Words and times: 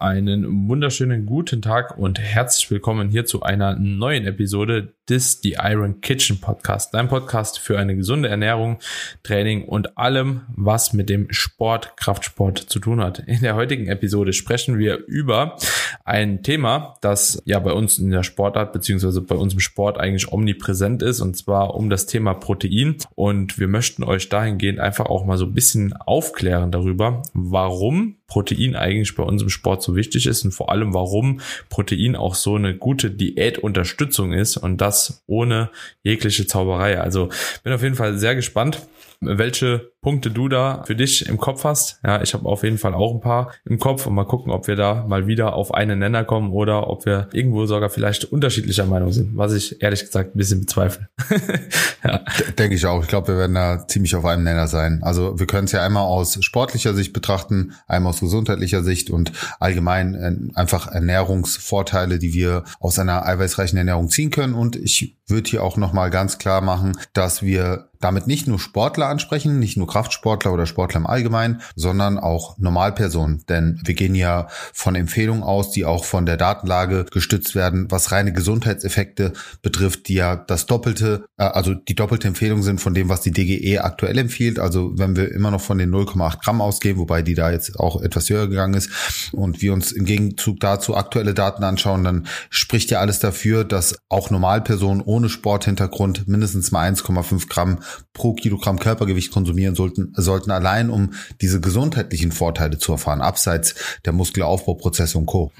Einen 0.00 0.68
wunderschönen 0.68 1.26
guten 1.26 1.60
Tag 1.60 1.98
und 1.98 2.20
herzlich 2.20 2.70
willkommen 2.70 3.08
hier 3.08 3.26
zu 3.26 3.42
einer 3.42 3.74
neuen 3.74 4.26
Episode 4.26 4.94
des 5.08 5.40
The 5.42 5.56
Iron 5.62 6.00
Kitchen 6.00 6.40
Podcast. 6.40 6.92
Dein 6.92 7.08
Podcast 7.08 7.58
für 7.58 7.78
eine 7.78 7.96
gesunde 7.96 8.28
Ernährung, 8.28 8.78
Training 9.22 9.64
und 9.64 9.96
allem, 9.96 10.42
was 10.54 10.92
mit 10.92 11.08
dem 11.08 11.26
Sport, 11.30 11.96
Kraftsport 11.96 12.58
zu 12.58 12.78
tun 12.78 13.00
hat. 13.00 13.20
In 13.20 13.40
der 13.40 13.54
heutigen 13.54 13.86
Episode 13.86 14.32
sprechen 14.32 14.78
wir 14.78 14.98
über 15.06 15.56
ein 16.04 16.42
Thema, 16.42 16.94
das 17.00 17.42
ja 17.44 17.58
bei 17.58 17.72
uns 17.72 17.98
in 17.98 18.10
der 18.10 18.22
Sportart 18.22 18.72
beziehungsweise 18.72 19.22
bei 19.22 19.34
uns 19.34 19.54
im 19.54 19.60
Sport 19.60 19.98
eigentlich 19.98 20.30
omnipräsent 20.30 21.02
ist 21.02 21.20
und 21.20 21.36
zwar 21.36 21.74
um 21.74 21.90
das 21.90 22.06
Thema 22.06 22.34
Protein. 22.34 22.96
Und 23.14 23.58
wir 23.58 23.68
möchten 23.68 24.04
euch 24.04 24.28
dahingehend 24.28 24.80
einfach 24.80 25.06
auch 25.06 25.24
mal 25.24 25.38
so 25.38 25.46
ein 25.46 25.54
bisschen 25.54 25.94
aufklären 25.94 26.70
darüber, 26.70 27.22
warum 27.32 28.16
Protein 28.28 28.76
eigentlich 28.76 29.14
bei 29.14 29.22
uns 29.22 29.40
im 29.42 29.48
Sport 29.48 29.82
so 29.82 29.96
wichtig 29.96 30.26
ist 30.26 30.44
und 30.44 30.52
vor 30.52 30.70
allem, 30.70 30.92
warum 30.92 31.40
Protein 31.70 32.14
auch 32.14 32.34
so 32.34 32.56
eine 32.56 32.76
gute 32.76 33.10
Diätunterstützung 33.10 34.32
ist 34.32 34.58
und 34.58 34.82
das 34.82 34.97
ohne 35.26 35.70
jegliche 36.02 36.46
Zauberei. 36.46 37.00
Also 37.00 37.28
bin 37.62 37.72
auf 37.72 37.82
jeden 37.82 37.94
Fall 37.94 38.18
sehr 38.18 38.34
gespannt, 38.34 38.80
welche 39.20 39.92
Punkte 40.00 40.30
du 40.30 40.48
da 40.48 40.84
für 40.86 40.94
dich 40.94 41.28
im 41.28 41.38
Kopf 41.38 41.64
hast. 41.64 42.00
Ja, 42.04 42.22
ich 42.22 42.32
habe 42.32 42.48
auf 42.48 42.62
jeden 42.62 42.78
Fall 42.78 42.94
auch 42.94 43.14
ein 43.14 43.20
paar 43.20 43.52
im 43.64 43.78
Kopf 43.78 44.06
und 44.06 44.14
mal 44.14 44.24
gucken, 44.24 44.52
ob 44.52 44.68
wir 44.68 44.76
da 44.76 45.04
mal 45.08 45.26
wieder 45.26 45.54
auf 45.54 45.74
einen 45.74 45.98
Nenner 45.98 46.24
kommen 46.24 46.52
oder 46.52 46.88
ob 46.88 47.04
wir 47.04 47.28
irgendwo 47.32 47.66
sogar 47.66 47.90
vielleicht 47.90 48.24
unterschiedlicher 48.24 48.86
Meinung 48.86 49.12
sind, 49.12 49.36
was 49.36 49.52
ich 49.52 49.82
ehrlich 49.82 50.00
gesagt 50.00 50.34
ein 50.34 50.38
bisschen 50.38 50.60
bezweifle. 50.60 51.08
ja. 52.04 52.20
Denke 52.56 52.76
ich 52.76 52.86
auch. 52.86 53.02
Ich 53.02 53.08
glaube, 53.08 53.28
wir 53.28 53.38
werden 53.38 53.54
da 53.54 53.86
ziemlich 53.88 54.14
auf 54.14 54.24
einem 54.24 54.44
Nenner 54.44 54.68
sein. 54.68 55.00
Also 55.02 55.38
wir 55.38 55.46
können 55.46 55.64
es 55.64 55.72
ja 55.72 55.84
einmal 55.84 56.04
aus 56.04 56.38
sportlicher 56.44 56.94
Sicht 56.94 57.12
betrachten, 57.12 57.74
einmal 57.88 58.10
aus 58.10 58.20
gesundheitlicher 58.20 58.84
Sicht 58.84 59.10
und 59.10 59.32
allgemein 59.58 60.14
äh, 60.14 60.36
einfach 60.54 60.86
Ernährungsvorteile, 60.86 62.20
die 62.20 62.32
wir 62.32 62.62
aus 62.78 63.00
einer 63.00 63.26
eiweißreichen 63.26 63.76
Ernährung 63.76 64.08
ziehen 64.10 64.30
können. 64.30 64.54
Und 64.54 64.76
ich 64.76 65.16
würde 65.26 65.50
hier 65.50 65.64
auch 65.64 65.76
nochmal 65.76 66.10
ganz 66.10 66.38
klar 66.38 66.60
machen, 66.60 66.96
dass 67.12 67.42
wir 67.42 67.87
damit 68.00 68.26
nicht 68.26 68.46
nur 68.46 68.58
Sportler 68.58 69.06
ansprechen, 69.06 69.58
nicht 69.58 69.76
nur 69.76 69.86
Kraftsportler 69.86 70.52
oder 70.52 70.66
Sportler 70.66 71.00
im 71.00 71.06
Allgemeinen, 71.06 71.60
sondern 71.74 72.18
auch 72.18 72.58
Normalpersonen. 72.58 73.44
Denn 73.48 73.80
wir 73.84 73.94
gehen 73.94 74.14
ja 74.14 74.48
von 74.72 74.94
Empfehlungen 74.94 75.42
aus, 75.42 75.70
die 75.70 75.84
auch 75.84 76.04
von 76.04 76.26
der 76.26 76.36
Datenlage 76.36 77.06
gestützt 77.10 77.54
werden, 77.54 77.90
was 77.90 78.12
reine 78.12 78.32
Gesundheitseffekte 78.32 79.32
betrifft, 79.62 80.08
die 80.08 80.14
ja 80.14 80.36
das 80.36 80.66
Doppelte, 80.66 81.26
äh, 81.36 81.44
also 81.44 81.74
die 81.74 81.94
doppelte 81.94 82.28
Empfehlung 82.28 82.62
sind 82.62 82.80
von 82.80 82.94
dem, 82.94 83.08
was 83.08 83.20
die 83.20 83.32
DGE 83.32 83.80
aktuell 83.80 84.18
empfiehlt. 84.18 84.58
Also 84.58 84.92
wenn 84.96 85.16
wir 85.16 85.32
immer 85.32 85.50
noch 85.50 85.60
von 85.60 85.78
den 85.78 85.90
0,8 85.90 86.42
Gramm 86.42 86.60
ausgehen, 86.60 86.98
wobei 86.98 87.22
die 87.22 87.34
da 87.34 87.50
jetzt 87.50 87.78
auch 87.78 88.00
etwas 88.02 88.30
höher 88.30 88.48
gegangen 88.48 88.74
ist 88.74 88.90
und 89.32 89.62
wir 89.62 89.72
uns 89.72 89.92
im 89.92 90.04
Gegenzug 90.04 90.60
dazu 90.60 90.96
aktuelle 90.96 91.34
Daten 91.34 91.64
anschauen, 91.64 92.04
dann 92.04 92.26
spricht 92.50 92.90
ja 92.90 93.00
alles 93.00 93.18
dafür, 93.18 93.64
dass 93.64 93.96
auch 94.08 94.30
Normalpersonen 94.30 95.02
ohne 95.02 95.28
Sporthintergrund 95.28 96.28
mindestens 96.28 96.72
mal 96.72 96.90
1,5 96.90 97.48
Gramm 97.48 97.78
pro 98.12 98.34
Kilogramm 98.34 98.78
Körpergewicht 98.78 99.32
konsumieren 99.32 99.74
sollten, 99.74 100.12
sollten 100.14 100.50
allein 100.50 100.90
um 100.90 101.14
diese 101.40 101.60
gesundheitlichen 101.60 102.32
Vorteile 102.32 102.78
zu 102.78 102.92
erfahren, 102.92 103.20
abseits 103.20 103.74
der 104.04 104.12
Muskelaufbauprozesse 104.12 105.18
und 105.18 105.26
Co. 105.26 105.52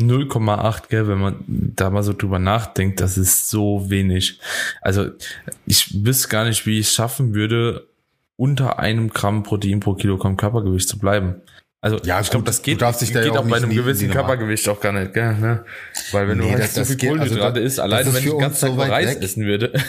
0,8, 0.00 0.38
mhm. 0.38 0.86
gell, 0.88 1.08
wenn 1.08 1.18
man 1.18 1.36
da 1.46 1.90
mal 1.90 2.02
so 2.02 2.12
drüber 2.12 2.38
nachdenkt, 2.38 3.00
das 3.00 3.18
ist 3.18 3.48
so 3.48 3.90
wenig. 3.90 4.40
Also 4.80 5.10
ich 5.66 6.04
wüsste 6.04 6.28
gar 6.28 6.44
nicht, 6.44 6.66
wie 6.66 6.78
ich 6.78 6.88
es 6.88 6.94
schaffen 6.94 7.34
würde, 7.34 7.88
unter 8.36 8.78
einem 8.78 9.10
Gramm 9.10 9.42
Protein 9.42 9.80
pro 9.80 9.94
Kilogramm 9.94 10.36
Körpergewicht 10.36 10.88
zu 10.88 10.98
bleiben. 10.98 11.42
Also 11.80 11.98
ja, 12.04 12.20
ich 12.20 12.30
glaube, 12.30 12.44
das 12.44 12.62
geht, 12.62 12.82
da 12.82 12.90
geht 12.90 13.14
ja 13.14 13.30
auch, 13.32 13.36
auch 13.36 13.48
bei 13.48 13.58
einem 13.58 13.70
gewissen 13.70 14.10
Körpergewicht 14.10 14.68
auch 14.68 14.80
gar 14.80 14.92
nicht, 14.92 15.14
gell? 15.14 15.34
Ne? 15.34 15.64
Weil 16.10 16.28
wenn 16.28 16.38
nee, 16.38 16.44
du 16.44 16.50
halt 16.50 16.62
das, 16.62 16.74
so 16.74 16.84
viel 16.84 17.08
Kohlenhydrate 17.08 17.46
also, 17.46 17.60
isst, 17.60 17.80
alleine 17.80 18.12
wenn 18.12 18.24
ich 18.24 18.30
den 18.30 18.38
ganzen 18.38 18.60
Tag 18.60 18.86
so 18.86 18.92
Reis 18.92 19.14
weg. 19.14 19.22
essen 19.22 19.44
würde. 19.44 19.72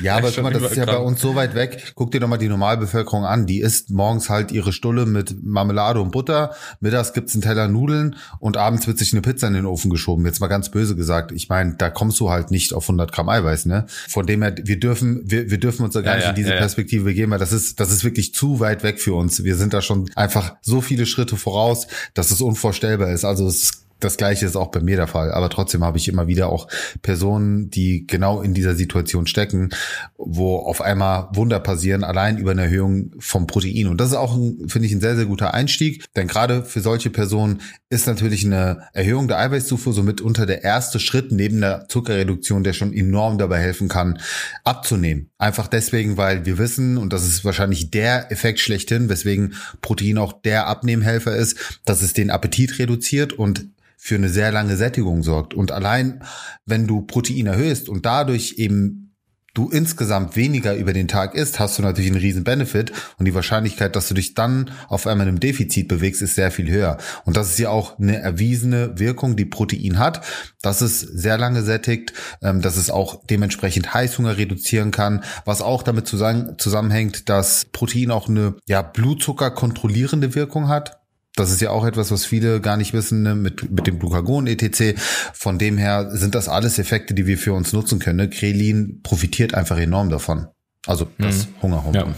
Ja, 0.00 0.16
aber 0.16 0.30
guck 0.30 0.42
mal, 0.42 0.52
das 0.52 0.62
ist 0.62 0.76
ja 0.76 0.86
bei 0.86 0.96
uns 0.96 1.20
so 1.20 1.34
weit 1.34 1.54
weg. 1.54 1.92
Guck 1.94 2.10
dir 2.10 2.20
doch 2.20 2.28
mal 2.28 2.38
die 2.38 2.48
Normalbevölkerung 2.48 3.24
an. 3.24 3.46
Die 3.46 3.60
isst 3.60 3.90
morgens 3.90 4.30
halt 4.30 4.50
ihre 4.50 4.72
Stulle 4.72 5.04
mit 5.04 5.42
Marmelade 5.42 6.00
und 6.00 6.12
Butter. 6.12 6.54
Mittags 6.80 7.12
gibt's 7.12 7.34
einen 7.34 7.42
Teller 7.42 7.68
Nudeln 7.68 8.16
und 8.38 8.56
abends 8.56 8.86
wird 8.86 8.98
sich 8.98 9.12
eine 9.12 9.20
Pizza 9.20 9.48
in 9.48 9.54
den 9.54 9.66
Ofen 9.66 9.90
geschoben. 9.90 10.24
Jetzt 10.24 10.40
mal 10.40 10.46
ganz 10.46 10.70
böse 10.70 10.96
gesagt. 10.96 11.30
Ich 11.32 11.48
meine, 11.48 11.74
da 11.76 11.90
kommst 11.90 12.18
du 12.20 12.30
halt 12.30 12.50
nicht 12.50 12.72
auf 12.72 12.84
100 12.84 13.12
Gramm 13.12 13.28
Eiweiß, 13.28 13.66
ne? 13.66 13.84
Von 14.08 14.26
dem 14.26 14.42
her, 14.42 14.54
wir 14.62 14.80
dürfen, 14.80 15.20
wir, 15.24 15.50
wir 15.50 15.58
dürfen 15.58 15.84
uns 15.84 15.92
da 15.92 16.00
gar 16.00 16.12
ja, 16.12 16.16
nicht 16.16 16.24
ja, 16.24 16.30
in 16.30 16.36
diese 16.36 16.50
ja, 16.50 16.56
Perspektive 16.56 17.04
begeben, 17.04 17.32
weil 17.32 17.38
das 17.38 17.52
ist, 17.52 17.78
das 17.78 17.90
ist 17.90 18.02
wirklich 18.02 18.32
zu 18.34 18.60
weit 18.60 18.82
weg 18.82 19.00
für 19.00 19.14
uns. 19.14 19.44
Wir 19.44 19.56
sind 19.56 19.74
da 19.74 19.82
schon 19.82 20.10
einfach 20.14 20.54
so 20.62 20.80
viele 20.80 21.04
Schritte 21.04 21.36
voraus, 21.36 21.86
dass 22.14 22.30
es 22.30 22.40
unvorstellbar 22.40 23.10
ist. 23.10 23.24
Also 23.24 23.46
es 23.46 23.62
ist 23.62 23.85
das 24.00 24.16
gleiche 24.16 24.44
ist 24.44 24.56
auch 24.56 24.70
bei 24.70 24.80
mir 24.80 24.96
der 24.96 25.06
Fall. 25.06 25.32
Aber 25.32 25.48
trotzdem 25.48 25.84
habe 25.84 25.98
ich 25.98 26.08
immer 26.08 26.26
wieder 26.26 26.48
auch 26.50 26.68
Personen, 27.02 27.70
die 27.70 28.06
genau 28.06 28.42
in 28.42 28.52
dieser 28.52 28.74
Situation 28.74 29.26
stecken, 29.26 29.70
wo 30.18 30.56
auf 30.56 30.80
einmal 30.80 31.28
Wunder 31.32 31.60
passieren, 31.60 32.04
allein 32.04 32.36
über 32.38 32.50
eine 32.50 32.64
Erhöhung 32.64 33.12
vom 33.18 33.46
Protein. 33.46 33.88
Und 33.88 34.00
das 34.00 34.08
ist 34.08 34.16
auch, 34.16 34.34
finde 34.66 34.86
ich, 34.86 34.92
ein 34.92 35.00
sehr, 35.00 35.16
sehr 35.16 35.26
guter 35.26 35.54
Einstieg. 35.54 36.04
Denn 36.14 36.28
gerade 36.28 36.64
für 36.64 36.80
solche 36.80 37.10
Personen 37.10 37.62
ist 37.88 38.06
natürlich 38.06 38.44
eine 38.44 38.82
Erhöhung 38.92 39.28
der 39.28 39.38
Eiweißzufuhr 39.38 39.92
somit 39.92 40.20
unter 40.20 40.44
der 40.44 40.62
erste 40.62 41.00
Schritt 41.00 41.32
neben 41.32 41.60
der 41.60 41.86
Zuckerreduktion, 41.88 42.64
der 42.64 42.74
schon 42.74 42.92
enorm 42.92 43.38
dabei 43.38 43.60
helfen 43.60 43.88
kann, 43.88 44.18
abzunehmen. 44.64 45.30
Einfach 45.38 45.68
deswegen, 45.68 46.16
weil 46.16 46.44
wir 46.44 46.58
wissen, 46.58 46.98
und 46.98 47.12
das 47.12 47.26
ist 47.26 47.44
wahrscheinlich 47.44 47.90
der 47.90 48.30
Effekt 48.30 48.60
schlechthin, 48.60 49.08
weswegen 49.08 49.54
Protein 49.80 50.18
auch 50.18 50.32
der 50.32 50.66
Abnehmhelfer 50.66 51.34
ist, 51.34 51.80
dass 51.84 52.02
es 52.02 52.12
den 52.12 52.30
Appetit 52.30 52.78
reduziert 52.78 53.32
und 53.32 53.66
für 54.06 54.14
eine 54.14 54.28
sehr 54.28 54.52
lange 54.52 54.76
Sättigung 54.76 55.24
sorgt. 55.24 55.52
Und 55.52 55.72
allein, 55.72 56.22
wenn 56.64 56.86
du 56.86 57.02
Protein 57.02 57.46
erhöhst 57.46 57.88
und 57.88 58.06
dadurch 58.06 58.54
eben 58.56 59.16
du 59.52 59.68
insgesamt 59.68 60.36
weniger 60.36 60.76
über 60.76 60.92
den 60.92 61.08
Tag 61.08 61.34
isst, 61.34 61.58
hast 61.58 61.76
du 61.76 61.82
natürlich 61.82 62.12
einen 62.12 62.20
riesen 62.20 62.44
Benefit 62.44 62.92
und 63.18 63.24
die 63.24 63.34
Wahrscheinlichkeit, 63.34 63.96
dass 63.96 64.06
du 64.06 64.14
dich 64.14 64.34
dann 64.34 64.70
auf 64.86 65.08
einmal 65.08 65.26
in 65.26 65.30
einem 65.30 65.40
Defizit 65.40 65.88
bewegst, 65.88 66.22
ist 66.22 66.36
sehr 66.36 66.52
viel 66.52 66.70
höher. 66.70 66.98
Und 67.24 67.36
das 67.36 67.50
ist 67.50 67.58
ja 67.58 67.70
auch 67.70 67.98
eine 67.98 68.20
erwiesene 68.20 68.96
Wirkung, 68.96 69.34
die 69.34 69.44
Protein 69.44 69.98
hat, 69.98 70.24
dass 70.62 70.82
es 70.82 71.00
sehr 71.00 71.36
lange 71.36 71.64
sättigt, 71.64 72.12
ähm, 72.42 72.62
dass 72.62 72.76
es 72.76 72.90
auch 72.90 73.24
dementsprechend 73.28 73.92
Heißhunger 73.92 74.36
reduzieren 74.36 74.92
kann, 74.92 75.24
was 75.44 75.62
auch 75.62 75.82
damit 75.82 76.06
zusammenhängt, 76.06 77.28
dass 77.28 77.64
Protein 77.72 78.12
auch 78.12 78.28
eine 78.28 78.54
ja, 78.68 78.82
Blutzucker 78.82 79.50
kontrollierende 79.50 80.36
Wirkung 80.36 80.68
hat. 80.68 81.00
Das 81.36 81.52
ist 81.52 81.60
ja 81.60 81.70
auch 81.70 81.84
etwas, 81.84 82.10
was 82.10 82.24
viele 82.24 82.60
gar 82.60 82.76
nicht 82.76 82.94
wissen 82.94 83.22
ne? 83.22 83.34
mit, 83.34 83.70
mit 83.70 83.86
dem 83.86 83.98
Glucagon 83.98 84.46
etc. 84.46 84.98
Von 85.34 85.58
dem 85.58 85.78
her 85.78 86.10
sind 86.12 86.34
das 86.34 86.48
alles 86.48 86.78
Effekte, 86.78 87.14
die 87.14 87.26
wir 87.26 87.38
für 87.38 87.52
uns 87.52 87.72
nutzen 87.72 87.98
können. 87.98 88.16
Ne? 88.16 88.30
Krelin 88.30 89.00
profitiert 89.02 89.54
einfach 89.54 89.78
enorm 89.78 90.08
davon. 90.08 90.48
Also 90.86 91.08
das 91.18 91.46
mhm. 91.46 91.62
Hungerhormon. 91.62 92.14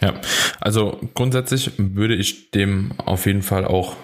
Ja. 0.00 0.08
ja, 0.08 0.20
also 0.60 1.00
grundsätzlich 1.14 1.72
würde 1.76 2.14
ich 2.14 2.50
dem 2.50 2.92
auf 2.98 3.26
jeden 3.26 3.42
Fall 3.42 3.66
auch 3.66 3.96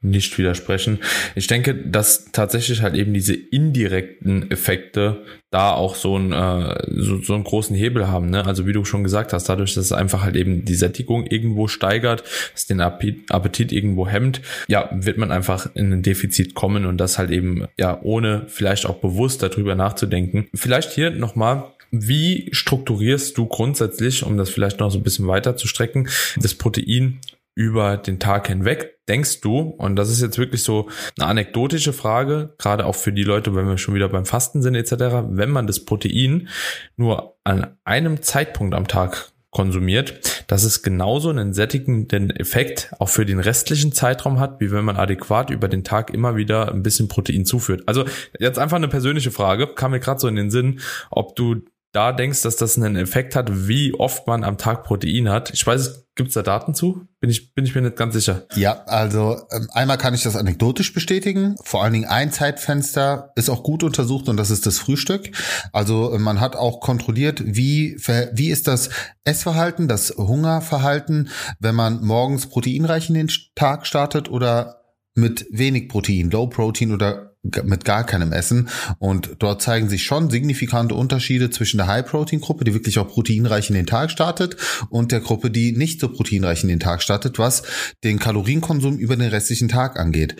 nicht 0.00 0.38
widersprechen. 0.38 1.00
Ich 1.34 1.48
denke, 1.48 1.74
dass 1.74 2.30
tatsächlich 2.30 2.82
halt 2.82 2.94
eben 2.94 3.12
diese 3.12 3.34
indirekten 3.34 4.48
Effekte 4.50 5.24
da 5.50 5.72
auch 5.72 5.96
so, 5.96 6.16
ein, 6.16 6.32
äh, 6.32 6.84
so, 6.88 7.20
so 7.20 7.34
einen 7.34 7.42
großen 7.42 7.74
Hebel 7.74 8.06
haben. 8.06 8.30
Ne? 8.30 8.44
Also 8.46 8.66
wie 8.66 8.72
du 8.72 8.84
schon 8.84 9.02
gesagt 9.02 9.32
hast, 9.32 9.48
dadurch, 9.48 9.74
dass 9.74 9.86
es 9.86 9.92
einfach 9.92 10.22
halt 10.22 10.36
eben 10.36 10.64
die 10.64 10.74
Sättigung 10.74 11.26
irgendwo 11.26 11.66
steigert, 11.66 12.22
dass 12.52 12.66
den 12.66 12.80
Appetit 12.80 13.72
irgendwo 13.72 14.06
hemmt, 14.06 14.40
ja, 14.68 14.88
wird 14.92 15.18
man 15.18 15.32
einfach 15.32 15.68
in 15.74 15.92
ein 15.92 16.02
Defizit 16.02 16.54
kommen 16.54 16.86
und 16.86 16.98
das 16.98 17.18
halt 17.18 17.30
eben, 17.30 17.66
ja, 17.76 17.98
ohne 18.02 18.44
vielleicht 18.46 18.86
auch 18.86 18.96
bewusst 18.96 19.42
darüber 19.42 19.74
nachzudenken. 19.74 20.46
Vielleicht 20.54 20.92
hier 20.92 21.10
nochmal 21.10 21.64
wie 21.90 22.50
strukturierst 22.52 23.38
du 23.38 23.46
grundsätzlich, 23.46 24.22
um 24.22 24.36
das 24.36 24.50
vielleicht 24.50 24.78
noch 24.80 24.90
so 24.90 24.98
ein 24.98 25.02
bisschen 25.02 25.26
weiter 25.26 25.56
zu 25.56 25.66
strecken, 25.66 26.08
das 26.36 26.54
Protein 26.54 27.18
über 27.58 27.96
den 27.96 28.20
Tag 28.20 28.46
hinweg, 28.46 29.00
denkst 29.08 29.40
du, 29.40 29.58
und 29.58 29.96
das 29.96 30.10
ist 30.10 30.20
jetzt 30.20 30.38
wirklich 30.38 30.62
so 30.62 30.88
eine 31.18 31.26
anekdotische 31.26 31.92
Frage, 31.92 32.54
gerade 32.56 32.86
auch 32.86 32.94
für 32.94 33.12
die 33.12 33.24
Leute, 33.24 33.52
wenn 33.56 33.66
wir 33.66 33.78
schon 33.78 33.96
wieder 33.96 34.08
beim 34.08 34.26
Fasten 34.26 34.62
sind 34.62 34.76
etc., 34.76 34.92
wenn 35.30 35.50
man 35.50 35.66
das 35.66 35.84
Protein 35.84 36.48
nur 36.96 37.36
an 37.42 37.76
einem 37.82 38.22
Zeitpunkt 38.22 38.76
am 38.76 38.86
Tag 38.86 39.32
konsumiert, 39.50 40.44
dass 40.46 40.62
es 40.62 40.84
genauso 40.84 41.30
einen 41.30 41.52
sättigenden 41.52 42.30
Effekt 42.30 42.92
auch 43.00 43.08
für 43.08 43.26
den 43.26 43.40
restlichen 43.40 43.90
Zeitraum 43.90 44.38
hat, 44.38 44.60
wie 44.60 44.70
wenn 44.70 44.84
man 44.84 44.96
adäquat 44.96 45.50
über 45.50 45.66
den 45.66 45.82
Tag 45.82 46.14
immer 46.14 46.36
wieder 46.36 46.72
ein 46.72 46.84
bisschen 46.84 47.08
Protein 47.08 47.44
zuführt. 47.44 47.82
Also 47.86 48.04
jetzt 48.38 48.60
einfach 48.60 48.76
eine 48.76 48.86
persönliche 48.86 49.32
Frage, 49.32 49.66
kam 49.66 49.90
mir 49.90 49.98
gerade 49.98 50.20
so 50.20 50.28
in 50.28 50.36
den 50.36 50.52
Sinn, 50.52 50.78
ob 51.10 51.34
du 51.34 51.62
da 51.92 52.12
denkst, 52.12 52.42
dass 52.42 52.56
das 52.56 52.76
einen 52.76 52.96
Effekt 52.96 53.34
hat, 53.34 53.66
wie 53.66 53.94
oft 53.94 54.26
man 54.26 54.44
am 54.44 54.58
Tag 54.58 54.84
Protein 54.84 55.28
hat. 55.28 55.50
Ich 55.54 55.66
weiß, 55.66 56.06
gibt 56.16 56.28
es 56.28 56.34
da 56.34 56.42
Daten 56.42 56.74
zu? 56.74 57.06
Bin 57.20 57.30
ich, 57.30 57.54
bin 57.54 57.64
ich 57.64 57.74
mir 57.74 57.80
nicht 57.80 57.96
ganz 57.96 58.12
sicher. 58.14 58.46
Ja, 58.54 58.84
also 58.84 59.40
ähm, 59.50 59.68
einmal 59.72 59.96
kann 59.96 60.12
ich 60.12 60.22
das 60.22 60.36
anekdotisch 60.36 60.92
bestätigen. 60.92 61.56
Vor 61.64 61.82
allen 61.82 61.94
Dingen 61.94 62.04
ein 62.04 62.30
Zeitfenster 62.30 63.32
ist 63.36 63.48
auch 63.48 63.62
gut 63.62 63.82
untersucht 63.82 64.28
und 64.28 64.36
das 64.36 64.50
ist 64.50 64.66
das 64.66 64.78
Frühstück. 64.78 65.30
Also 65.72 66.12
äh, 66.12 66.18
man 66.18 66.40
hat 66.40 66.56
auch 66.56 66.80
kontrolliert, 66.80 67.42
wie, 67.44 67.96
wie 68.32 68.50
ist 68.50 68.68
das 68.68 68.90
Essverhalten, 69.24 69.88
das 69.88 70.10
Hungerverhalten, 70.16 71.30
wenn 71.58 71.74
man 71.74 72.04
morgens 72.04 72.48
proteinreich 72.48 73.08
in 73.08 73.14
den 73.14 73.30
Tag 73.54 73.86
startet 73.86 74.30
oder 74.30 74.82
mit 75.14 75.46
wenig 75.50 75.88
Protein, 75.88 76.30
Low 76.30 76.46
Protein 76.46 76.92
oder 76.92 77.27
mit 77.64 77.84
gar 77.84 78.04
keinem 78.04 78.32
Essen. 78.32 78.68
Und 78.98 79.36
dort 79.38 79.62
zeigen 79.62 79.88
sich 79.88 80.04
schon 80.04 80.30
signifikante 80.30 80.94
Unterschiede 80.94 81.50
zwischen 81.50 81.78
der 81.78 81.86
High-Protein-Gruppe, 81.86 82.64
die 82.64 82.74
wirklich 82.74 82.98
auch 82.98 83.08
proteinreich 83.08 83.68
in 83.70 83.76
den 83.76 83.86
Tag 83.86 84.10
startet, 84.10 84.56
und 84.90 85.12
der 85.12 85.20
Gruppe, 85.20 85.50
die 85.50 85.72
nicht 85.72 86.00
so 86.00 86.08
proteinreich 86.08 86.62
in 86.62 86.68
den 86.68 86.80
Tag 86.80 87.02
startet, 87.02 87.38
was 87.38 87.62
den 88.04 88.18
Kalorienkonsum 88.18 88.98
über 88.98 89.16
den 89.16 89.28
restlichen 89.28 89.68
Tag 89.68 89.98
angeht. 89.98 90.36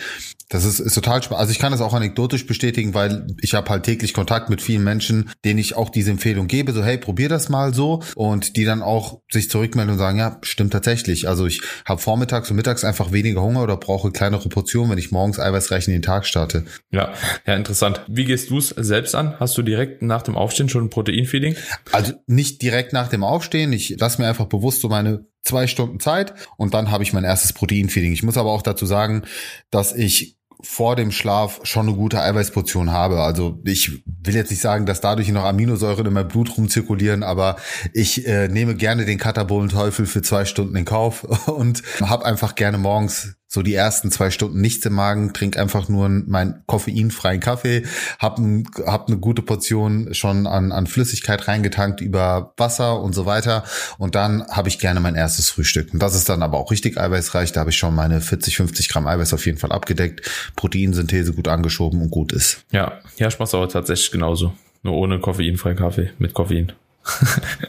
Das 0.48 0.64
ist, 0.64 0.80
ist 0.80 0.94
total 0.94 1.22
spannend. 1.22 1.40
Also 1.40 1.52
ich 1.52 1.58
kann 1.58 1.72
das 1.72 1.82
auch 1.82 1.92
anekdotisch 1.92 2.46
bestätigen, 2.46 2.94
weil 2.94 3.26
ich 3.42 3.54
habe 3.54 3.68
halt 3.68 3.84
täglich 3.84 4.14
Kontakt 4.14 4.48
mit 4.48 4.62
vielen 4.62 4.82
Menschen, 4.82 5.30
denen 5.44 5.58
ich 5.58 5.76
auch 5.76 5.90
diese 5.90 6.10
Empfehlung 6.10 6.46
gebe, 6.46 6.72
so 6.72 6.82
hey, 6.82 6.96
probier 6.96 7.28
das 7.28 7.50
mal 7.50 7.74
so 7.74 8.02
und 8.14 8.56
die 8.56 8.64
dann 8.64 8.82
auch 8.82 9.20
sich 9.30 9.50
zurückmelden 9.50 9.92
und 9.92 9.98
sagen, 9.98 10.18
ja, 10.18 10.38
stimmt 10.42 10.72
tatsächlich. 10.72 11.28
Also 11.28 11.46
ich 11.46 11.60
habe 11.84 12.00
vormittags 12.00 12.50
und 12.50 12.56
mittags 12.56 12.82
einfach 12.82 13.12
weniger 13.12 13.42
Hunger 13.42 13.62
oder 13.62 13.76
brauche 13.76 14.10
kleinere 14.10 14.48
Portionen, 14.48 14.90
wenn 14.90 14.98
ich 14.98 15.10
morgens 15.10 15.38
eiweißreich 15.38 15.86
in 15.86 15.92
den 15.92 16.02
Tag 16.02 16.24
starte. 16.24 16.64
Ja, 16.90 16.97
ja, 17.46 17.54
interessant. 17.54 18.02
Wie 18.08 18.24
gehst 18.24 18.50
du 18.50 18.58
es 18.58 18.68
selbst 18.68 19.14
an? 19.14 19.38
Hast 19.38 19.56
du 19.56 19.62
direkt 19.62 20.02
nach 20.02 20.22
dem 20.22 20.36
Aufstehen 20.36 20.68
schon 20.68 20.84
ein 20.84 20.90
Proteinfeeding? 20.90 21.56
Also 21.92 22.14
nicht 22.26 22.62
direkt 22.62 22.92
nach 22.92 23.08
dem 23.08 23.24
Aufstehen. 23.24 23.72
Ich 23.72 23.98
lasse 23.98 24.20
mir 24.20 24.28
einfach 24.28 24.46
bewusst 24.46 24.80
so 24.80 24.88
meine 24.88 25.26
zwei 25.42 25.66
Stunden 25.66 26.00
Zeit 26.00 26.34
und 26.56 26.74
dann 26.74 26.90
habe 26.90 27.02
ich 27.02 27.12
mein 27.12 27.24
erstes 27.24 27.52
Proteinfeeding. 27.52 28.12
Ich 28.12 28.22
muss 28.22 28.36
aber 28.36 28.50
auch 28.50 28.62
dazu 28.62 28.86
sagen, 28.86 29.22
dass 29.70 29.94
ich 29.94 30.38
vor 30.60 30.96
dem 30.96 31.12
Schlaf 31.12 31.60
schon 31.62 31.88
eine 31.88 31.96
gute 31.96 32.20
Eiweißportion 32.20 32.90
habe. 32.90 33.20
Also 33.20 33.60
ich 33.64 34.02
will 34.06 34.34
jetzt 34.34 34.50
nicht 34.50 34.60
sagen, 34.60 34.86
dass 34.86 35.00
dadurch 35.00 35.28
noch 35.28 35.44
Aminosäuren 35.44 36.06
in 36.06 36.12
meinem 36.12 36.28
Blut 36.28 36.56
rumzirkulieren, 36.56 37.22
aber 37.22 37.56
ich 37.92 38.26
äh, 38.26 38.48
nehme 38.48 38.74
gerne 38.74 39.04
den 39.04 39.18
Katabolenteufel 39.18 40.06
für 40.06 40.22
zwei 40.22 40.44
Stunden 40.44 40.74
in 40.74 40.84
Kauf 40.84 41.22
und 41.48 41.82
habe 42.00 42.24
einfach 42.24 42.56
gerne 42.56 42.78
morgens 42.78 43.37
so 43.48 43.62
die 43.62 43.74
ersten 43.74 44.10
zwei 44.10 44.30
Stunden 44.30 44.60
nichts 44.60 44.84
im 44.84 44.92
Magen, 44.92 45.32
trink 45.32 45.56
einfach 45.56 45.88
nur 45.88 46.08
meinen 46.08 46.62
koffeinfreien 46.66 47.40
Kaffee, 47.40 47.84
hab, 48.18 48.38
hab 48.86 49.08
eine 49.08 49.16
gute 49.16 49.40
Portion 49.42 50.12
schon 50.12 50.46
an, 50.46 50.70
an 50.70 50.86
Flüssigkeit 50.86 51.48
reingetankt 51.48 52.02
über 52.02 52.52
Wasser 52.58 53.00
und 53.00 53.14
so 53.14 53.24
weiter 53.24 53.64
und 53.96 54.14
dann 54.14 54.46
habe 54.48 54.68
ich 54.68 54.78
gerne 54.78 55.00
mein 55.00 55.14
erstes 55.14 55.48
Frühstück. 55.48 55.92
Und 55.94 56.00
das 56.00 56.14
ist 56.14 56.28
dann 56.28 56.42
aber 56.42 56.58
auch 56.58 56.70
richtig 56.70 56.98
eiweißreich, 56.98 57.52
da 57.52 57.60
habe 57.60 57.70
ich 57.70 57.76
schon 57.76 57.94
meine 57.94 58.20
40, 58.20 58.56
50 58.56 58.90
Gramm 58.90 59.06
Eiweiß 59.06 59.32
auf 59.32 59.46
jeden 59.46 59.58
Fall 59.58 59.72
abgedeckt, 59.72 60.30
Proteinsynthese 60.54 61.32
gut 61.32 61.48
angeschoben 61.48 62.02
und 62.02 62.10
gut 62.10 62.32
ist. 62.32 62.64
Ja, 62.70 63.00
ja, 63.16 63.28
mach's 63.38 63.54
aber 63.54 63.68
tatsächlich 63.68 64.10
genauso. 64.10 64.52
Nur 64.82 64.94
ohne 64.94 65.18
koffeinfreien 65.18 65.76
Kaffee, 65.76 66.10
mit 66.18 66.34
Koffein. 66.34 66.72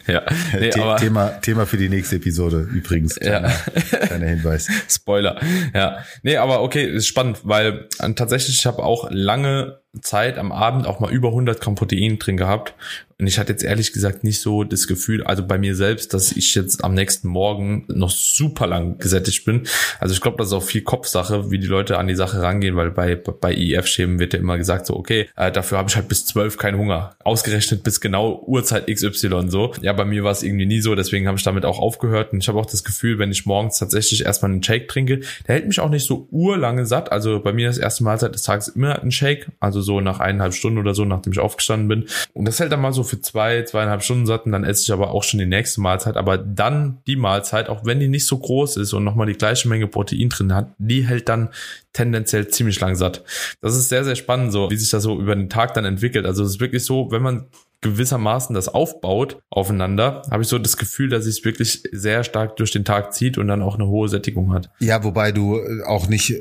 Ja, 0.08 0.24
nee, 0.60 0.72
The 0.72 0.82
aber, 0.82 0.98
Thema, 0.98 1.28
Thema 1.42 1.66
für 1.66 1.78
die 1.78 1.90
nächste 1.90 2.18
Episode 2.18 2.68
übrigens. 2.72 3.16
Kleiner, 3.16 3.50
ja. 3.50 3.98
kleiner 4.00 4.28
Hinweis. 4.28 4.68
Spoiler. 4.90 5.40
Ja, 5.74 6.00
nee, 6.24 6.38
aber 6.38 6.62
okay, 6.62 6.86
ist 6.86 7.08
spannend, 7.08 7.40
weil 7.44 7.88
äh, 8.00 8.14
tatsächlich 8.14 8.60
ich 8.60 8.66
habe 8.66 8.84
auch 8.84 9.08
lange 9.12 9.80
Zeit 10.02 10.38
am 10.38 10.52
Abend 10.52 10.88
auch 10.88 11.00
mal 11.00 11.12
über 11.12 11.30
100 11.30 11.60
Gramm 11.60 11.76
Protein 11.76 12.20
drin 12.20 12.38
gehabt. 12.38 12.74
Und 13.20 13.28
ich 13.28 13.38
hatte 13.38 13.52
jetzt 13.52 13.64
ehrlich 13.64 13.92
gesagt 13.92 14.24
nicht 14.24 14.40
so 14.40 14.64
das 14.64 14.88
Gefühl, 14.88 15.26
also 15.26 15.46
bei 15.46 15.58
mir 15.58 15.76
selbst, 15.76 16.14
dass 16.14 16.32
ich 16.32 16.56
jetzt 16.56 16.86
am 16.86 16.94
nächsten 16.94 17.28
Morgen 17.28 17.84
noch 17.90 18.10
super 18.10 18.66
lang 18.66 18.98
gesättigt 18.98 19.44
bin. 19.44 19.64
Also 20.00 20.14
ich 20.14 20.22
glaube, 20.22 20.38
das 20.38 20.48
ist 20.48 20.54
auch 20.54 20.64
viel 20.64 20.84
Kopfsache, 20.84 21.52
wie 21.52 21.60
die 21.60 21.68
Leute 21.68 21.98
an 21.98 22.08
die 22.08 22.16
Sache 22.16 22.42
rangehen, 22.42 22.78
weil 22.78 22.92
bei, 22.92 23.16
bei 23.16 23.54
IEF-Schemen 23.54 24.20
wird 24.20 24.34
ja 24.34 24.40
immer 24.40 24.58
gesagt 24.58 24.86
so, 24.86 24.96
okay, 24.96 25.28
äh, 25.36 25.52
dafür 25.52 25.80
habe 25.80 25.90
ich 25.90 25.98
halt 25.98 26.08
bis 26.08 26.26
zwölf 26.26 26.58
keinen 26.58 26.78
Hunger. 26.78 27.16
Ausgerechnet 27.22 27.84
bis 27.84 28.00
genau 28.00 28.42
Uhrzeit 28.48 28.88
XY 28.88 29.50
so. 29.50 29.74
Ja, 29.82 29.92
bei 29.92 30.06
mir 30.06 30.24
war 30.24 30.32
es 30.32 30.42
irgendwie 30.42 30.66
nie 30.66 30.80
so, 30.80 30.96
deswegen 30.96 31.28
habe 31.28 31.38
ich 31.38 31.44
damit 31.44 31.66
auch 31.66 31.80
aufgehört. 31.80 32.32
Und 32.32 32.42
ich 32.42 32.48
habe 32.48 32.58
auch 32.58 32.68
das 32.68 32.86
Gefühl, 32.86 33.20
wenn 33.20 33.32
ich 33.32 33.46
morgens 33.46 33.80
tatsächlich 33.80 34.24
erstmal 34.24 34.52
einen 34.52 34.64
Shake 34.64 34.88
trinke, 34.88 35.20
der 35.46 35.56
hält 35.56 35.68
mich 35.68 35.82
auch 35.82 35.90
nicht 35.90 36.06
so 36.06 36.30
urlange 36.32 36.86
satt. 36.86 37.12
Also 37.12 37.42
bei 37.42 37.52
mir 37.52 37.68
das 37.68 37.78
erste 37.78 38.06
Mahlzeit 38.06 38.34
des 38.34 38.44
Tages 38.44 38.70
immer 38.70 39.02
ein 39.02 39.12
Shake. 39.12 39.48
Also 39.60 39.82
so 39.82 40.00
nach 40.00 40.22
eineinhalb 40.22 40.54
Stunden 40.54 40.80
oder 40.80 40.96
so, 40.96 41.04
nachdem 41.04 41.34
ich 41.34 41.40
aufgestanden 41.40 41.90
bin. 41.90 42.06
Und 42.34 42.46
das 42.46 42.62
hält 42.62 42.72
dann 42.72 42.80
mal 42.80 42.94
so 42.94 43.09
für 43.10 43.22
zwei, 43.22 43.64
zweieinhalb 43.64 44.04
Stunden 44.04 44.26
satt 44.26 44.46
und 44.46 44.52
dann 44.52 44.64
esse 44.64 44.84
ich 44.84 44.92
aber 44.92 45.12
auch 45.12 45.24
schon 45.24 45.40
die 45.40 45.46
nächste 45.46 45.82
Mahlzeit. 45.82 46.18
Aber 46.18 46.38
dann 46.38 47.00
die 47.08 47.16
Mahlzeit, 47.16 47.70
auch 47.70 47.86
wenn 47.86 48.00
die 48.00 48.08
nicht 48.08 48.26
so 48.26 48.38
groß 48.38 48.78
ist 48.78 48.94
und 48.94 49.04
nochmal 49.04 49.28
die 49.28 49.34
gleiche 49.34 49.68
Menge 49.68 49.88
Protein 49.88 50.30
drin 50.30 50.54
hat, 50.54 50.74
die 50.78 51.06
hält 51.06 51.28
dann 51.30 51.50
tendenziell 51.94 52.48
ziemlich 52.48 52.80
lang 52.80 52.96
satt. 52.96 53.24
Das 53.62 53.76
ist 53.76 53.90
sehr, 53.90 54.04
sehr 54.04 54.16
spannend, 54.16 54.52
so 54.52 54.70
wie 54.70 54.78
sich 54.78 54.90
das 54.90 55.04
so 55.04 55.20
über 55.20 55.36
den 55.36 55.50
Tag 55.50 55.74
dann 55.74 55.86
entwickelt. 55.86 56.26
Also 56.26 56.44
es 56.44 56.52
ist 56.52 56.60
wirklich 56.60 56.86
so, 56.86 57.12
wenn 57.12 57.22
man 57.22 57.48
gewissermaßen 57.82 58.54
das 58.54 58.68
aufbaut 58.68 59.42
aufeinander, 59.50 60.22
habe 60.30 60.44
ich 60.44 60.50
so 60.50 60.60
das 60.60 60.78
Gefühl, 60.78 61.10
dass 61.10 61.26
es 61.26 61.46
wirklich 61.46 61.84
sehr 61.92 62.24
stark 62.24 62.58
durch 62.58 62.72
den 62.72 62.86
Tag 62.86 63.14
zieht 63.14 63.38
und 63.38 63.48
dann 63.48 63.62
auch 63.62 63.76
eine 63.76 63.88
hohe 63.88 64.10
Sättigung 64.10 64.54
hat. 64.54 64.70
Ja, 64.80 65.04
wobei 65.04 65.32
du 65.32 65.60
auch 65.86 66.08
nicht 66.08 66.34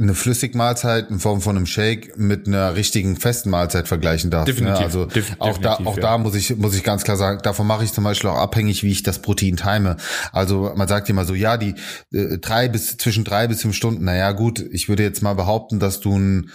eine 0.00 0.14
Flüssigmahlzeit 0.14 1.10
in 1.10 1.18
Form 1.18 1.40
von 1.40 1.56
einem 1.56 1.66
Shake 1.66 2.16
mit 2.16 2.46
einer 2.46 2.76
richtigen 2.76 3.16
festen 3.16 3.50
Mahlzeit 3.50 3.88
vergleichen 3.88 4.30
darf. 4.30 4.46
Ne? 4.46 4.54
Definitiv. 4.54 4.78
Ne? 4.78 4.84
Also 4.84 5.06
Def 5.06 5.36
auch 5.40 5.58
da, 5.58 5.74
auch 5.74 5.96
ja. 5.96 6.02
da 6.02 6.18
muss 6.18 6.36
ich 6.36 6.56
muss 6.56 6.76
ich 6.76 6.84
ganz 6.84 7.02
klar 7.02 7.16
sagen, 7.16 7.40
davon 7.42 7.66
mache 7.66 7.82
ich 7.82 7.92
zum 7.92 8.04
Beispiel 8.04 8.30
auch 8.30 8.36
abhängig, 8.36 8.84
wie 8.84 8.92
ich 8.92 9.02
das 9.02 9.20
Protein 9.20 9.56
time. 9.56 9.96
Also 10.32 10.72
man 10.76 10.86
sagt 10.86 11.10
immer 11.10 11.24
so, 11.24 11.34
ja, 11.34 11.56
die 11.56 11.74
äh, 12.12 12.38
drei 12.38 12.68
bis 12.68 12.96
zwischen 12.96 13.24
drei 13.24 13.48
bis 13.48 13.62
fünf 13.62 13.74
Stunden. 13.74 14.04
Naja, 14.04 14.30
gut, 14.32 14.60
ich 14.60 14.88
würde 14.88 15.02
jetzt 15.02 15.22
mal 15.22 15.34
behaupten, 15.34 15.80
dass 15.80 15.98
du 15.98 16.16
ein 16.16 16.50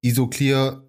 Isoclear 0.00 0.82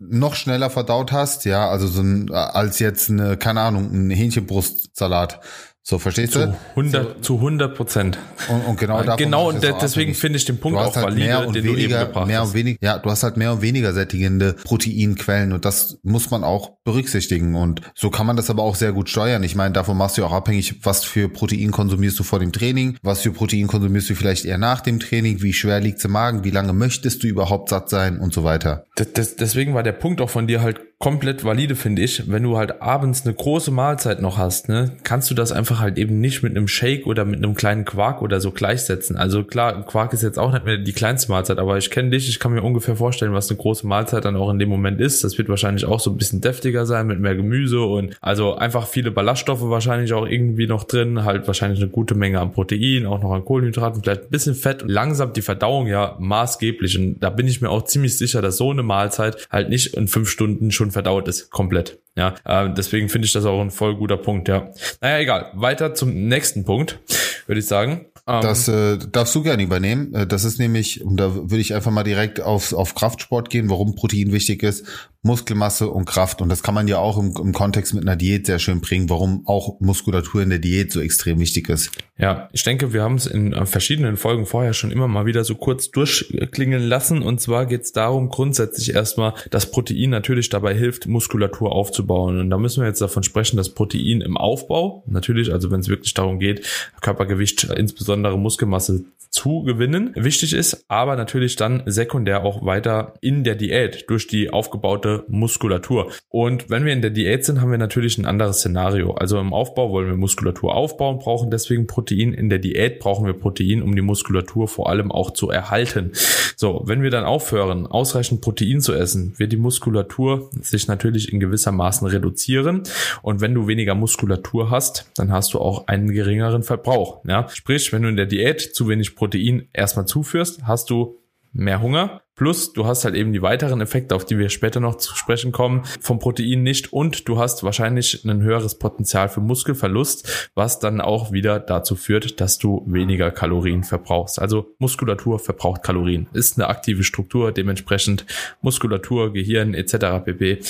noch 0.00 0.34
schneller 0.34 0.68
verdaut 0.68 1.12
hast, 1.12 1.44
ja, 1.44 1.68
also 1.68 1.86
so 1.86 2.00
ein, 2.00 2.28
als 2.32 2.80
jetzt 2.80 3.08
eine, 3.08 3.36
keine 3.36 3.60
Ahnung, 3.60 3.92
ein 3.92 4.10
Hähnchenbrustsalat. 4.10 5.40
So, 5.84 5.98
verstehst 5.98 6.34
zu 6.34 6.54
100, 6.76 7.16
so, 7.16 7.20
zu 7.20 7.34
100 7.38 7.76
Prozent. 7.76 8.18
Und, 8.48 8.60
und 8.66 8.78
genau 8.78 9.02
davon 9.02 9.16
Genau, 9.16 9.48
und 9.48 9.62
so 9.62 9.78
deswegen 9.80 10.14
finde 10.14 10.36
ich 10.36 10.44
den 10.44 10.58
Punkt 10.58 10.78
auch 10.78 10.94
halt 10.94 11.06
valide, 11.06 11.26
mehr 11.26 11.46
und 11.46 11.56
den 11.56 11.64
weniger, 11.64 12.04
du 12.04 12.20
eben 12.20 12.26
mehr 12.28 12.42
und 12.44 12.54
weniger, 12.54 12.78
ja, 12.80 12.98
du 12.98 13.10
hast 13.10 13.24
halt 13.24 13.36
mehr 13.36 13.52
und 13.52 13.62
weniger 13.62 13.92
sättigende 13.92 14.52
Proteinquellen 14.52 15.52
und 15.52 15.64
das 15.64 15.98
muss 16.04 16.30
man 16.30 16.44
auch 16.44 16.78
berücksichtigen 16.84 17.56
und 17.56 17.80
so 17.96 18.10
kann 18.10 18.26
man 18.26 18.36
das 18.36 18.48
aber 18.48 18.62
auch 18.62 18.76
sehr 18.76 18.92
gut 18.92 19.10
steuern. 19.10 19.42
Ich 19.42 19.56
meine, 19.56 19.72
davon 19.72 19.96
machst 19.96 20.18
du 20.18 20.24
auch 20.24 20.32
abhängig, 20.32 20.76
was 20.84 21.04
für 21.04 21.28
Protein 21.28 21.72
konsumierst 21.72 22.16
du 22.16 22.22
vor 22.22 22.38
dem 22.38 22.52
Training, 22.52 22.96
was 23.02 23.22
für 23.22 23.32
Protein 23.32 23.66
konsumierst 23.66 24.08
du 24.08 24.14
vielleicht 24.14 24.44
eher 24.44 24.58
nach 24.58 24.82
dem 24.82 25.00
Training, 25.00 25.42
wie 25.42 25.52
schwer 25.52 25.80
liegt's 25.80 26.04
im 26.04 26.12
Magen, 26.12 26.44
wie 26.44 26.50
lange 26.50 26.72
möchtest 26.72 27.24
du 27.24 27.26
überhaupt 27.26 27.70
satt 27.70 27.90
sein 27.90 28.20
und 28.20 28.32
so 28.32 28.44
weiter. 28.44 28.84
Das, 28.94 29.12
das, 29.14 29.34
deswegen 29.34 29.74
war 29.74 29.82
der 29.82 29.92
Punkt 29.92 30.20
auch 30.20 30.30
von 30.30 30.46
dir 30.46 30.62
halt 30.62 30.80
komplett 31.02 31.42
valide, 31.42 31.74
finde 31.74 32.00
ich. 32.00 32.30
Wenn 32.30 32.44
du 32.44 32.56
halt 32.56 32.80
abends 32.80 33.26
eine 33.26 33.34
große 33.34 33.72
Mahlzeit 33.72 34.22
noch 34.22 34.38
hast, 34.38 34.68
ne, 34.68 34.92
kannst 35.02 35.28
du 35.32 35.34
das 35.34 35.50
einfach 35.50 35.80
halt 35.80 35.98
eben 35.98 36.20
nicht 36.20 36.44
mit 36.44 36.56
einem 36.56 36.68
Shake 36.68 37.08
oder 37.08 37.24
mit 37.24 37.38
einem 37.38 37.56
kleinen 37.56 37.84
Quark 37.84 38.22
oder 38.22 38.40
so 38.40 38.52
gleichsetzen. 38.52 39.16
Also 39.16 39.42
klar, 39.42 39.84
Quark 39.84 40.12
ist 40.12 40.22
jetzt 40.22 40.38
auch 40.38 40.52
nicht 40.52 40.64
mehr 40.64 40.78
die 40.78 40.92
kleinste 40.92 41.32
Mahlzeit, 41.32 41.58
aber 41.58 41.76
ich 41.76 41.90
kenne 41.90 42.10
dich, 42.10 42.28
ich 42.28 42.38
kann 42.38 42.52
mir 42.52 42.62
ungefähr 42.62 42.94
vorstellen, 42.94 43.32
was 43.32 43.50
eine 43.50 43.58
große 43.58 43.84
Mahlzeit 43.84 44.24
dann 44.24 44.36
auch 44.36 44.48
in 44.48 44.60
dem 44.60 44.68
Moment 44.68 45.00
ist. 45.00 45.24
Das 45.24 45.36
wird 45.38 45.48
wahrscheinlich 45.48 45.86
auch 45.86 45.98
so 45.98 46.08
ein 46.08 46.16
bisschen 46.16 46.40
deftiger 46.40 46.86
sein 46.86 47.08
mit 47.08 47.18
mehr 47.18 47.34
Gemüse 47.34 47.80
und 47.80 48.14
also 48.20 48.54
einfach 48.54 48.86
viele 48.86 49.10
Ballaststoffe 49.10 49.62
wahrscheinlich 49.62 50.12
auch 50.12 50.28
irgendwie 50.28 50.68
noch 50.68 50.84
drin, 50.84 51.24
halt 51.24 51.48
wahrscheinlich 51.48 51.80
eine 51.80 51.90
gute 51.90 52.14
Menge 52.14 52.38
an 52.38 52.52
Protein, 52.52 53.06
auch 53.06 53.20
noch 53.20 53.32
an 53.32 53.44
Kohlenhydraten, 53.44 54.04
vielleicht 54.04 54.22
ein 54.26 54.30
bisschen 54.30 54.54
Fett 54.54 54.84
langsam 54.86 55.32
die 55.32 55.42
Verdauung 55.42 55.88
ja 55.88 56.14
maßgeblich. 56.20 56.96
Und 56.96 57.18
da 57.18 57.30
bin 57.30 57.48
ich 57.48 57.60
mir 57.60 57.70
auch 57.70 57.86
ziemlich 57.86 58.16
sicher, 58.16 58.40
dass 58.40 58.56
so 58.56 58.70
eine 58.70 58.84
Mahlzeit 58.84 59.48
halt 59.50 59.68
nicht 59.68 59.96
in 59.96 60.06
fünf 60.06 60.30
Stunden 60.30 60.70
schon 60.70 60.91
verdaut 60.92 61.28
ist, 61.28 61.50
komplett. 61.50 61.98
Ja, 62.16 62.34
äh, 62.44 62.72
deswegen 62.72 63.08
finde 63.08 63.26
ich 63.26 63.32
das 63.32 63.46
auch 63.46 63.60
ein 63.60 63.70
voll 63.70 63.96
guter 63.96 64.18
Punkt, 64.18 64.48
ja. 64.48 64.70
Naja, 65.00 65.18
egal. 65.18 65.50
Weiter 65.54 65.94
zum 65.94 66.28
nächsten 66.28 66.64
Punkt, 66.64 67.00
würde 67.46 67.60
ich 67.60 67.66
sagen. 67.66 68.06
Ähm, 68.26 68.42
das 68.42 68.68
äh, 68.68 68.98
darfst 68.98 69.34
du 69.34 69.42
gerne 69.42 69.62
übernehmen. 69.62 70.14
Äh, 70.14 70.26
das 70.26 70.44
ist 70.44 70.58
nämlich, 70.58 71.02
und 71.02 71.16
da 71.16 71.34
würde 71.34 71.58
ich 71.58 71.74
einfach 71.74 71.90
mal 71.90 72.04
direkt 72.04 72.40
auf, 72.40 72.72
auf 72.72 72.94
Kraftsport 72.94 73.50
gehen, 73.50 73.70
warum 73.70 73.94
Protein 73.94 74.32
wichtig 74.32 74.62
ist. 74.62 74.86
Muskelmasse 75.24 75.88
und 75.88 76.04
Kraft. 76.04 76.42
Und 76.42 76.48
das 76.48 76.64
kann 76.64 76.74
man 76.74 76.88
ja 76.88 76.98
auch 76.98 77.16
im, 77.16 77.32
im 77.40 77.52
Kontext 77.52 77.94
mit 77.94 78.02
einer 78.02 78.16
Diät 78.16 78.46
sehr 78.46 78.58
schön 78.58 78.80
bringen, 78.80 79.08
warum 79.08 79.46
auch 79.46 79.78
Muskulatur 79.78 80.42
in 80.42 80.50
der 80.50 80.58
Diät 80.58 80.90
so 80.90 81.00
extrem 81.00 81.38
wichtig 81.38 81.68
ist. 81.68 81.92
Ja, 82.18 82.48
ich 82.52 82.64
denke, 82.64 82.92
wir 82.92 83.02
haben 83.02 83.14
es 83.14 83.26
in 83.26 83.52
äh, 83.52 83.64
verschiedenen 83.64 84.16
Folgen 84.16 84.46
vorher 84.46 84.72
schon 84.74 84.90
immer 84.90 85.06
mal 85.06 85.24
wieder 85.24 85.44
so 85.44 85.54
kurz 85.54 85.90
durchklingeln 85.90 86.82
lassen. 86.82 87.22
Und 87.22 87.40
zwar 87.40 87.66
geht 87.66 87.82
es 87.82 87.92
darum, 87.92 88.30
grundsätzlich 88.30 88.94
erstmal, 88.94 89.34
dass 89.50 89.70
Protein 89.70 90.10
natürlich 90.10 90.48
dabei 90.48 90.74
hilft, 90.74 91.06
Muskulatur 91.06 91.70
aufzubauen. 91.70 92.40
Und 92.40 92.50
da 92.50 92.58
müssen 92.58 92.82
wir 92.82 92.88
jetzt 92.88 93.00
davon 93.00 93.22
sprechen, 93.22 93.56
dass 93.56 93.70
Protein 93.70 94.22
im 94.22 94.36
Aufbau, 94.36 95.04
natürlich, 95.06 95.52
also 95.52 95.70
wenn 95.70 95.80
es 95.80 95.88
wirklich 95.88 96.14
darum 96.14 96.40
geht, 96.40 96.66
Körpergewicht, 97.00 97.64
insbesondere 97.64 98.36
Muskelmasse 98.38 99.04
zu 99.32 99.62
gewinnen, 99.62 100.12
wichtig 100.14 100.52
ist, 100.52 100.84
aber 100.88 101.16
natürlich 101.16 101.56
dann 101.56 101.82
sekundär 101.86 102.44
auch 102.44 102.66
weiter 102.66 103.14
in 103.22 103.44
der 103.44 103.54
Diät 103.54 104.04
durch 104.08 104.26
die 104.26 104.50
aufgebaute 104.50 105.11
Muskulatur. 105.28 106.10
Und 106.28 106.70
wenn 106.70 106.84
wir 106.84 106.92
in 106.92 107.02
der 107.02 107.10
Diät 107.10 107.44
sind, 107.44 107.60
haben 107.60 107.70
wir 107.70 107.78
natürlich 107.78 108.18
ein 108.18 108.26
anderes 108.26 108.58
Szenario. 108.58 109.12
Also 109.12 109.38
im 109.38 109.52
Aufbau 109.52 109.90
wollen 109.90 110.08
wir 110.08 110.16
Muskulatur 110.16 110.74
aufbauen, 110.74 111.18
brauchen 111.18 111.50
deswegen 111.50 111.86
Protein. 111.86 112.32
In 112.32 112.48
der 112.48 112.58
Diät 112.58 112.98
brauchen 112.98 113.26
wir 113.26 113.34
Protein, 113.34 113.82
um 113.82 113.94
die 113.94 114.02
Muskulatur 114.02 114.68
vor 114.68 114.88
allem 114.88 115.12
auch 115.12 115.32
zu 115.32 115.50
erhalten. 115.50 116.12
So, 116.56 116.82
wenn 116.84 117.02
wir 117.02 117.10
dann 117.10 117.24
aufhören, 117.24 117.86
ausreichend 117.86 118.40
Protein 118.40 118.80
zu 118.80 118.94
essen, 118.94 119.34
wird 119.38 119.52
die 119.52 119.56
Muskulatur 119.56 120.50
sich 120.60 120.88
natürlich 120.88 121.32
in 121.32 121.40
gewisser 121.40 121.72
reduzieren. 121.72 122.82
Und 123.22 123.40
wenn 123.40 123.54
du 123.54 123.66
weniger 123.66 123.94
Muskulatur 123.94 124.70
hast, 124.70 125.10
dann 125.16 125.32
hast 125.32 125.54
du 125.54 125.58
auch 125.58 125.86
einen 125.88 126.12
geringeren 126.12 126.62
Verbrauch. 126.62 127.24
Ja? 127.26 127.48
Sprich, 127.48 127.92
wenn 127.92 128.02
du 128.02 128.08
in 128.08 128.16
der 128.16 128.26
Diät 128.26 128.60
zu 128.60 128.88
wenig 128.88 129.16
Protein 129.16 129.68
erstmal 129.72 130.06
zuführst, 130.06 130.66
hast 130.66 130.90
du 130.90 131.21
mehr 131.52 131.80
Hunger. 131.80 132.22
Plus, 132.34 132.72
du 132.72 132.86
hast 132.86 133.04
halt 133.04 133.14
eben 133.14 133.32
die 133.32 133.42
weiteren 133.42 133.80
Effekte, 133.80 134.14
auf 134.14 134.24
die 134.24 134.38
wir 134.38 134.48
später 134.48 134.80
noch 134.80 134.96
zu 134.96 135.14
sprechen 135.14 135.52
kommen, 135.52 135.84
vom 136.00 136.18
Protein 136.18 136.62
nicht. 136.62 136.92
Und 136.92 137.28
du 137.28 137.38
hast 137.38 137.62
wahrscheinlich 137.62 138.24
ein 138.24 138.42
höheres 138.42 138.78
Potenzial 138.78 139.28
für 139.28 139.40
Muskelverlust, 139.40 140.50
was 140.54 140.78
dann 140.78 141.00
auch 141.00 141.30
wieder 141.30 141.60
dazu 141.60 141.94
führt, 141.94 142.40
dass 142.40 142.58
du 142.58 142.84
weniger 142.86 143.30
Kalorien 143.30 143.84
verbrauchst. 143.84 144.40
Also 144.40 144.74
Muskulatur 144.78 145.38
verbraucht 145.38 145.82
Kalorien. 145.82 146.26
Ist 146.32 146.58
eine 146.58 146.68
aktive 146.68 147.04
Struktur, 147.04 147.52
dementsprechend 147.52 148.24
Muskulatur, 148.62 149.32
Gehirn 149.32 149.74
etc. 149.74 150.24
pp 150.24 150.60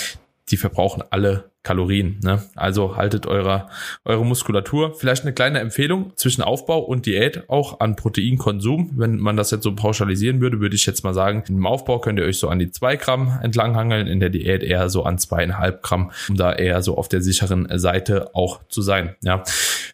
die 0.51 0.57
verbrauchen 0.57 1.03
alle 1.11 1.52
Kalorien. 1.63 2.19
Ne? 2.23 2.43
Also 2.57 2.97
haltet 2.97 3.27
eure, 3.27 3.69
eure 4.05 4.25
Muskulatur. 4.25 4.95
Vielleicht 4.95 5.23
eine 5.23 5.33
kleine 5.33 5.61
Empfehlung 5.61 6.13
zwischen 6.17 6.43
Aufbau 6.43 6.81
und 6.81 7.07
Diät 7.07 7.49
auch 7.49 7.81
an 7.81 7.97
Proteinkonsum. 7.97 8.93
Wenn 8.97 9.19
man 9.19 9.37
das 9.37 9.51
jetzt 9.51 9.63
so 9.63 9.75
pauschalisieren 9.75 10.41
würde, 10.41 10.61
würde 10.61 10.75
ich 10.75 10.87
jetzt 10.87 11.05
mal 11.05 11.15
sagen, 11.15 11.45
im 11.49 11.67
Aufbau 11.67 11.99
könnt 11.99 12.19
ihr 12.19 12.25
euch 12.25 12.39
so 12.39 12.49
an 12.49 12.59
die 12.59 12.71
zwei 12.71 12.97
Gramm 12.97 13.39
entlanghangeln, 13.43 14.07
in 14.07 14.21
der 14.21 14.31
Diät 14.31 14.63
eher 14.63 14.89
so 14.91 15.05
an 15.05 15.19
zweieinhalb 15.19 15.83
Gramm, 15.83 16.11
um 16.29 16.37
da 16.37 16.53
eher 16.53 16.83
so 16.83 16.97
auf 16.99 17.09
der 17.09 17.23
sicheren 17.23 17.69
Seite 17.79 18.35
auch 18.35 18.61
zu 18.69 18.83
sein. 18.83 19.17
Ja, 19.23 19.45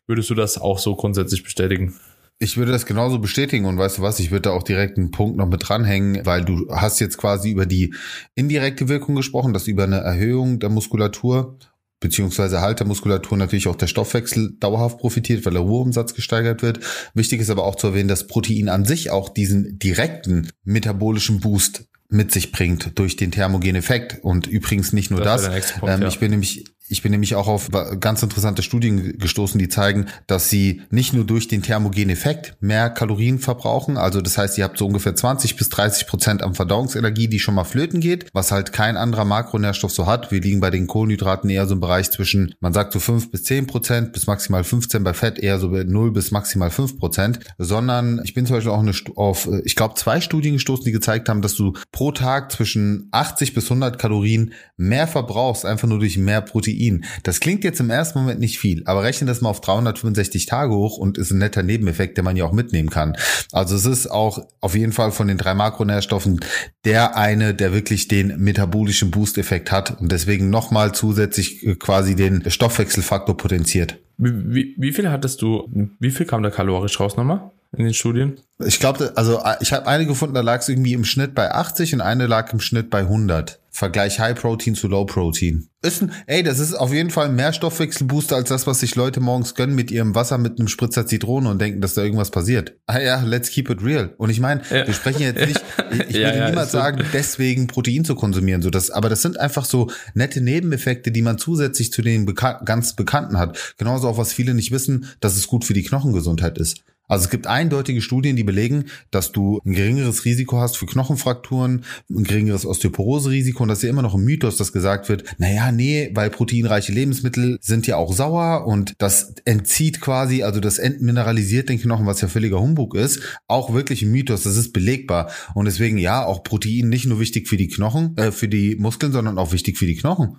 Würdest 0.09 0.31
du 0.31 0.35
das 0.35 0.59
auch 0.59 0.79
so 0.79 0.97
grundsätzlich 0.97 1.45
bestätigen? 1.45 1.95
Ich 2.41 2.57
würde 2.57 2.71
das 2.71 2.87
genauso 2.87 3.19
bestätigen 3.19 3.65
und 3.65 3.79
weißt 3.79 3.99
du 3.99 4.03
was, 4.03 4.21
ich 4.21 4.31
würde 4.31 4.43
da 4.43 4.51
auch 4.51 4.63
direkt 4.63 4.97
einen 4.97 5.11
Punkt 5.11 5.37
noch 5.37 5.49
mit 5.49 5.69
dranhängen, 5.69 6.25
weil 6.25 6.45
du 6.45 6.69
hast 6.71 7.01
jetzt 7.01 7.19
quasi 7.19 7.51
über 7.51 7.67
die 7.67 7.95
indirekte 8.37 8.89
Wirkung 8.89 9.17
gesprochen, 9.17 9.53
dass 9.53 9.67
über 9.67 9.85
eine 9.85 9.99
Erhöhung 9.99 10.61
der 10.61 10.71
Muskulatur 10.71 11.59
beziehungsweise 12.01 12.61
halt 12.61 12.79
der 12.79 12.87
Muskulatur 12.87 13.37
natürlich 13.37 13.67
auch 13.67 13.77
der 13.77 13.89
Stoffwechsel 13.89 14.57
dauerhaft 14.61 14.99
profitiert, 14.99 15.45
weil 15.45 15.55
der 15.55 15.63
Ruheumsatz 15.63 16.15
gesteigert 16.15 16.63
wird. 16.63 16.81
Wichtig 17.15 17.41
ist 17.41 17.51
aber 17.51 17.65
auch 17.65 17.75
zu 17.75 17.89
erwähnen, 17.89 18.09
dass 18.09 18.27
Protein 18.27 18.69
an 18.69 18.85
sich 18.85 19.11
auch 19.11 19.29
diesen 19.29 19.79
direkten 19.79 20.51
metabolischen 20.65 21.41
Boost 21.41 21.89
mit 22.09 22.33
sich 22.33 22.53
bringt 22.53 22.99
durch 22.99 23.17
den 23.17 23.33
thermogenen 23.33 23.77
Effekt. 23.77 24.23
Und 24.23 24.47
übrigens 24.47 24.93
nicht 24.93 25.11
nur 25.11 25.21
das. 25.21 25.43
das. 25.43 25.73
Punkt, 25.73 25.95
ähm, 25.95 26.03
ja. 26.03 26.09
Ich 26.09 26.19
bin 26.19 26.31
nämlich 26.31 26.65
ich 26.89 27.03
bin 27.03 27.13
nämlich 27.13 27.35
auch 27.35 27.49
auf 27.49 27.69
ganz 28.01 28.23
interessante 28.23 28.63
Studien 28.63 29.19
gestoßen, 29.19 29.59
die 29.59 29.69
zeigen, 29.69 30.07
dass 30.27 30.49
sie 30.49 30.83
nicht 30.91 31.13
nur 31.13 31.25
durch 31.25 31.49
den 31.49 31.63
thermogenen 31.63 32.11
Effekt 32.11 32.57
mehr 32.61 32.91
Kalorien 32.91 33.39
verbrauchen, 33.39 33.97
also 33.97 34.21
das 34.21 34.39
heißt, 34.39 34.57
ihr 34.59 34.65
habt 34.65 34.79
so 34.79 34.87
ungefähr 34.87 35.15
20 35.15 35.57
bis 35.57 35.69
30 35.69 36.07
Prozent 36.07 36.43
an 36.43 36.55
Verdauungsenergie, 36.55 37.29
die 37.29 37.39
schon 37.39 37.55
mal 37.55 37.65
flöten 37.65 38.01
geht, 38.01 38.27
was 38.33 38.53
halt 38.53 38.73
kein 38.73 38.97
anderer 38.97 39.25
Makronährstoff 39.25 39.93
so 39.93 40.07
hat. 40.07 40.31
Wir 40.31 40.41
liegen 40.41 40.61
bei 40.61 40.71
den 40.71 40.87
Kohlenhydraten 40.87 41.51
eher 41.51 41.67
so 41.67 41.75
im 41.75 41.81
Bereich 41.81 42.11
zwischen, 42.11 42.55
man 42.61 42.73
sagt 42.73 42.93
so 42.93 43.01
5 43.01 43.31
bis 43.31 43.45
10 43.45 43.67
Prozent 43.67 44.13
bis 44.13 44.27
maximal 44.27 44.65
15, 44.65 45.05
bei 45.05 45.15
Fett 45.15 45.39
eher 45.39 45.59
so 45.59 45.69
0 45.69 46.13
bis 46.13 46.31
maximal 46.31 46.71
5 46.71 46.99
Prozent, 46.99 47.41
sondern 47.59 48.21
ich 48.25 48.35
bin 48.35 48.47
zum 48.47 48.57
Beispiel 48.57 48.73
auch 48.73 48.81
eine, 48.81 48.93
auf, 49.17 49.49
ich 49.65 49.77
glaube, 49.77 49.95
zwei 49.95 50.21
Studien 50.21 50.55
gestoßen, 50.55 50.85
die 50.85 50.93
gezeigt 50.93 51.29
haben, 51.29 51.43
dass 51.43 51.55
du 51.55 51.75
pro 51.93 52.13
Tag 52.13 52.53
zwischen 52.53 53.09
80 53.11 53.55
bis 53.55 53.65
100 53.65 53.99
Kalorien 53.99 54.53
mehr 54.77 55.07
verbrauchst, 55.07 55.67
einfach 55.67 55.89
nur 55.89 55.99
durch 55.99 56.17
mehr 56.17 56.41
Protein 56.41 56.78
Protein. 56.79 57.05
Das 57.23 57.41
klingt 57.41 57.65
jetzt 57.65 57.81
im 57.81 57.91
ersten 57.91 58.21
Moment 58.21 58.41
nicht 58.41 58.59
viel, 58.59 58.83
aber 58.87 59.03
rechne 59.03 59.27
das 59.27 59.41
mal 59.41 59.51
auf 59.51 59.61
365 59.61 60.47
Tage 60.47 60.75
hoch 60.75 60.99
und 60.99 61.19
ist 61.19 61.31
ein 61.31 61.39
netter 61.39 61.63
Nebeneffekt, 61.63 62.17
den 62.17 62.25
man 62.25 62.37
ja 62.37 62.45
auch 62.45 62.53
mitnehmen 62.53 62.91
kann. 62.91 63.17
Also 63.53 63.77
es 63.77 63.85
ist 63.85 64.09
auch 64.09 64.47
auf 64.61 64.75
jeden 64.75 64.93
Fall 64.93 65.13
von 65.13 65.29
den 65.29 65.39
drei 65.39 65.55
Makronährstoffen 65.55 66.41
der 66.85 67.17
eine, 67.17 67.55
der 67.55 67.73
wirklich 67.73 68.09
den 68.09 68.39
metabolischen 68.39 69.11
Boost-Effekt 69.11 69.73
hat 69.73 70.01
und 70.01 70.13
deswegen 70.13 70.51
nochmal 70.51 70.93
zusätzlich 70.93 71.67
äh, 71.67 71.75
quasi 71.75 72.15
den 72.15 72.49
Stoffwechselfaktor 72.51 73.37
potenziert. 73.37 73.99
Wie, 74.17 74.33
wie, 74.33 74.75
wie 74.79 74.93
viel 74.93 75.11
hattest 75.11 75.43
du, 75.43 75.69
wie 75.99 76.11
viel 76.11 76.27
kam 76.27 76.43
da 76.43 76.51
kalorisch 76.51 76.99
raus 76.99 77.17
nochmal? 77.17 77.51
in 77.77 77.85
den 77.85 77.95
Studien? 77.95 78.41
Ich 78.65 78.81
glaube, 78.81 79.13
also 79.15 79.41
ich 79.61 79.73
habe 79.73 79.87
eine 79.87 80.05
gefunden, 80.05 80.35
da 80.35 80.41
lag 80.41 80.61
es 80.61 80.69
irgendwie 80.69 80.93
im 80.93 81.05
Schnitt 81.05 81.35
bei 81.35 81.53
80 81.53 81.95
und 81.95 82.01
eine 82.01 82.27
lag 82.27 82.53
im 82.53 82.59
Schnitt 82.59 82.91
bei 82.91 83.01
100. 83.01 83.61
Vergleich 83.71 84.19
High 84.19 84.37
Protein 84.37 84.75
zu 84.75 84.89
Low 84.89 85.05
Protein. 85.05 85.69
Ist 85.83 86.03
ein, 86.03 86.11
ey, 86.27 86.43
das 86.43 86.59
ist 86.59 86.75
auf 86.75 86.93
jeden 86.93 87.11
Fall 87.11 87.29
mehr 87.29 87.53
Stoffwechselbooster 87.53 88.35
als 88.35 88.49
das, 88.49 88.67
was 88.67 88.81
sich 88.81 88.97
Leute 88.97 89.21
morgens 89.21 89.55
gönnen 89.55 89.77
mit 89.77 89.93
ihrem 89.93 90.17
Wasser 90.17 90.39
mit 90.39 90.59
einem 90.59 90.67
Spritzer 90.67 91.07
Zitrone 91.07 91.49
und 91.49 91.61
denken, 91.61 91.81
dass 91.81 91.95
da 91.95 92.03
irgendwas 92.03 92.33
passiert. 92.33 92.75
Ah 92.87 92.99
ja, 92.99 93.23
let's 93.23 93.51
keep 93.51 93.71
it 93.71 93.85
real. 93.85 94.13
Und 94.19 94.31
ich 94.31 94.41
meine, 94.41 94.63
ja. 94.71 94.85
wir 94.85 94.95
sprechen 94.95 95.23
jetzt 95.23 95.47
nicht, 95.47 95.63
ich, 95.93 96.01
ich 96.01 96.17
ja, 96.17 96.29
würde 96.31 96.39
ja, 96.39 96.49
niemals 96.49 96.73
sagen, 96.73 97.05
deswegen 97.13 97.69
Protein 97.69 98.05
zu 98.05 98.17
konsumieren, 98.17 98.63
so 98.63 98.71
das, 98.71 98.91
aber 98.91 99.09
das 99.09 99.23
sind 99.23 99.39
einfach 99.39 99.65
so 99.65 99.89
nette 100.15 100.41
Nebeneffekte, 100.41 101.13
die 101.13 101.23
man 101.23 101.39
zusätzlich 101.39 101.93
zu 101.93 102.03
den 102.03 102.27
bekan 102.27 102.65
ganz 102.65 102.95
Bekannten 102.95 103.39
hat. 103.39 103.75
Genauso 103.79 104.09
auch 104.09 104.19
was 104.19 104.33
viele 104.33 104.55
nicht 104.55 104.73
wissen, 104.73 105.07
dass 105.21 105.37
es 105.37 105.47
gut 105.47 105.65
für 105.65 105.75
die 105.75 105.85
Knochengesundheit 105.85 106.59
ist. 106.59 106.83
Also 107.09 107.25
es 107.25 107.31
gibt 107.31 107.47
eindeutige 107.47 108.03
Studien, 108.03 108.37
die 108.37 108.45
belegen, 108.49 108.87
dass 109.11 109.31
du 109.31 109.61
ein 109.67 109.75
geringeres 109.75 110.25
Risiko 110.25 110.59
hast 110.59 110.79
für 110.79 110.87
Knochenfrakturen, 110.87 111.85
ein 112.09 112.25
geringeres 112.25 112.65
Osteoporose-Risiko 112.65 113.63
und 113.63 113.69
das 113.69 113.79
ist 113.79 113.85
ja 113.85 113.91
immer 113.91 114.01
noch 114.01 114.15
ein 114.15 114.25
Mythos, 114.25 114.57
dass 114.57 114.73
gesagt 114.73 115.11
wird, 115.11 115.25
naja, 115.37 115.71
nee, 115.71 116.11
weil 116.15 116.31
proteinreiche 116.31 116.93
Lebensmittel 116.93 117.59
sind 117.61 117.87
ja 117.87 117.97
auch 117.97 118.15
sauer 118.15 118.67
und 118.67 118.95
das 118.97 119.35
entzieht 119.45 120.01
quasi, 120.01 120.43
also 120.43 120.61
das 120.61 120.79
entmineralisiert 120.79 121.69
den 121.69 121.79
Knochen, 121.79 122.07
was 122.07 122.23
ja 122.23 122.29
völliger 122.29 122.59
Humbug 122.59 122.95
ist, 122.95 123.21
auch 123.49 123.75
wirklich 123.75 124.01
ein 124.01 124.11
Mythos, 124.13 124.45
das 124.45 124.57
ist 124.57 124.73
belegbar 124.73 125.31
und 125.55 125.67
deswegen 125.67 125.99
ja, 125.99 126.25
auch 126.25 126.43
Protein 126.43 126.89
nicht 126.89 127.05
nur 127.05 127.21
wichtig 127.21 127.49
für 127.49 127.59
die 127.59 127.69
Knochen, 127.69 128.17
äh, 128.17 128.33
für 128.33 128.49
die 128.49 128.77
Muskeln, 128.77 129.13
sondern 129.13 129.37
auch 129.37 129.53
wichtig 129.53 129.77
für 129.77 129.87
die 129.87 129.97
Knochen. 129.97 130.37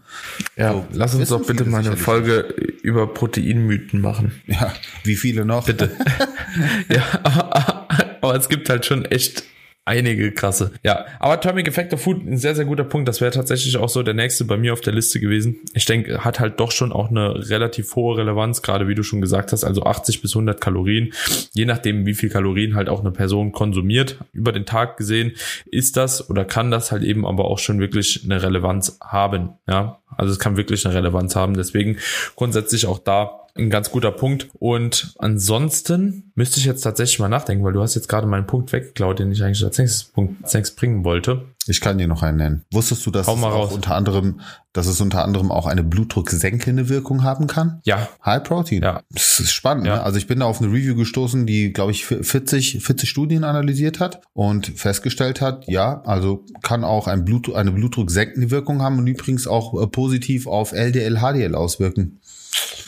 Ja, 0.58 0.74
so, 0.74 0.86
lass 0.94 1.13
uns 1.13 1.30
doch 1.30 1.46
bitte 1.46 1.66
mal 1.66 1.86
eine 1.86 1.96
Folge 1.96 2.54
über 2.82 3.06
Proteinmythen 3.13 4.01
machen. 4.01 4.32
Ja, 4.48 4.74
wie 5.04 5.16
viele 5.16 5.46
noch? 5.46 5.66
Bitte. 5.66 5.92
ja, 6.89 7.88
aber, 8.21 8.35
es 8.35 8.49
gibt 8.49 8.69
halt 8.69 8.85
schon 8.85 9.05
echt 9.05 9.43
einige 9.89 10.31
krasse. 10.31 10.71
Ja, 10.83 11.05
aber 11.19 11.33
Atomic 11.33 11.67
Effect 11.67 11.93
of 11.93 12.01
Food, 12.01 12.25
ein 12.25 12.38
sehr, 12.38 12.53
sehr 12.53 12.65
guter 12.65 12.83
Punkt. 12.83 13.07
Das 13.07 13.21
wäre 13.21 13.31
tatsächlich 13.31 13.75
auch 13.77 13.89
so 13.89 14.03
der 14.03 14.13
nächste 14.13 14.45
bei 14.45 14.55
mir 14.55 14.73
auf 14.73 14.81
der 14.81 14.93
Liste 14.93 15.19
gewesen. 15.19 15.61
Ich 15.73 15.85
denke, 15.85 16.23
hat 16.23 16.39
halt 16.39 16.59
doch 16.59 16.71
schon 16.71 16.91
auch 16.91 17.09
eine 17.09 17.49
relativ 17.49 17.95
hohe 17.95 18.17
Relevanz, 18.17 18.61
gerade 18.61 18.88
wie 18.88 18.93
du 18.93 19.01
schon 19.01 19.19
gesagt 19.19 19.51
hast, 19.51 19.63
also 19.63 19.83
80 19.83 20.21
bis 20.21 20.35
100 20.35 20.61
Kalorien. 20.61 21.11
Je 21.53 21.65
nachdem, 21.65 22.05
wie 22.05 22.13
viel 22.13 22.29
Kalorien 22.29 22.75
halt 22.75 22.88
auch 22.88 22.99
eine 22.99 23.11
Person 23.11 23.51
konsumiert, 23.51 24.19
über 24.31 24.51
den 24.51 24.67
Tag 24.67 24.97
gesehen, 24.97 25.33
ist 25.71 25.97
das 25.97 26.29
oder 26.29 26.45
kann 26.45 26.69
das 26.69 26.91
halt 26.91 27.03
eben 27.03 27.25
aber 27.25 27.45
auch 27.45 27.59
schon 27.59 27.79
wirklich 27.79 28.23
eine 28.23 28.43
Relevanz 28.43 28.99
haben. 29.01 29.49
Ja, 29.67 29.99
also 30.15 30.31
es 30.31 30.38
kann 30.38 30.55
wirklich 30.55 30.85
eine 30.85 30.93
Relevanz 30.93 31.35
haben. 31.35 31.55
Deswegen 31.55 31.97
grundsätzlich 32.35 32.85
auch 32.85 32.99
da 32.99 33.47
ein 33.56 33.70
ganz 33.70 33.91
guter 33.91 34.12
Punkt. 34.12 34.50
Und 34.53 35.13
ansonsten 35.20 36.32
müsste 36.36 36.60
ich 36.60 36.65
jetzt 36.65 36.82
tatsächlich 36.82 37.20
mal 37.20 37.29
nachdenken, 37.29 37.63
weil 37.63 37.74
du 37.74 37.82
hast 37.82 37.96
jetzt 37.96 38.08
gerade 38.08 38.27
meinen 38.27 38.48
Punkt 38.48 38.72
weggeklaut, 38.72 39.20
den 39.20 39.32
ich 39.32 39.44
eigentlich 39.44 39.63
als 39.63 39.77
nächstes, 39.77 40.03
Punkt, 40.06 40.44
als 40.44 40.53
nächstes 40.53 40.75
bringen 40.75 41.03
wollte. 41.03 41.46
Ich 41.68 41.82
kann 41.82 41.98
dir 41.98 42.08
noch 42.08 42.24
einen 42.24 42.38
nennen. 42.38 42.65
Wusstest 42.72 43.06
du, 43.06 43.12
dass 43.12 43.27
es 43.27 43.44
auch 43.44 43.72
unter 43.72 43.96
anderem, 43.96 44.39
dass 44.74 44.88
es 44.88 45.01
unter 45.01 45.24
anderem 45.24 45.51
auch 45.51 45.68
eine 45.68 45.84
blutdrucksenkende 45.84 46.89
Wirkung 46.89 47.24
haben 47.24 47.46
kann? 47.46 47.82
Ja. 47.84 48.08
High 48.25 48.44
Protein. 48.44 48.82
Ja. 48.82 49.03
Das 49.12 49.39
ist 49.39 49.51
spannend. 49.51 49.86
Ja. 49.86 49.98
Ne? 49.98 50.03
Also 50.03 50.18
ich 50.18 50.25
bin 50.25 50.39
da 50.39 50.46
auf 50.46 50.62
eine 50.62 50.72
Review 50.72 50.96
gestoßen, 50.96 51.46
die, 51.46 51.72
glaube 51.72 51.91
ich, 51.91 52.06
40, 52.06 52.84
40 52.84 53.10
Studien 53.10 53.44
analysiert 53.44 54.00
hat 54.00 54.22
und 54.34 54.68
festgestellt 54.68 55.41
hat, 55.41 55.68
ja, 55.68 56.01
also 56.03 56.46
kann 56.63 56.84
auch 56.84 57.08
ein 57.08 57.24
Blut, 57.24 57.53
eine 57.53 57.72
blutdrucksenkende 57.72 58.50
Wirkung 58.50 58.82
haben 58.82 58.98
und 58.98 59.08
übrigens 59.08 59.46
auch 59.46 59.79
äh, 59.79 59.86
positiv 59.88 60.48
auf 60.48 60.72
LDL, 60.72 61.20
HDL 61.20 61.56
auswirken. 61.56 62.20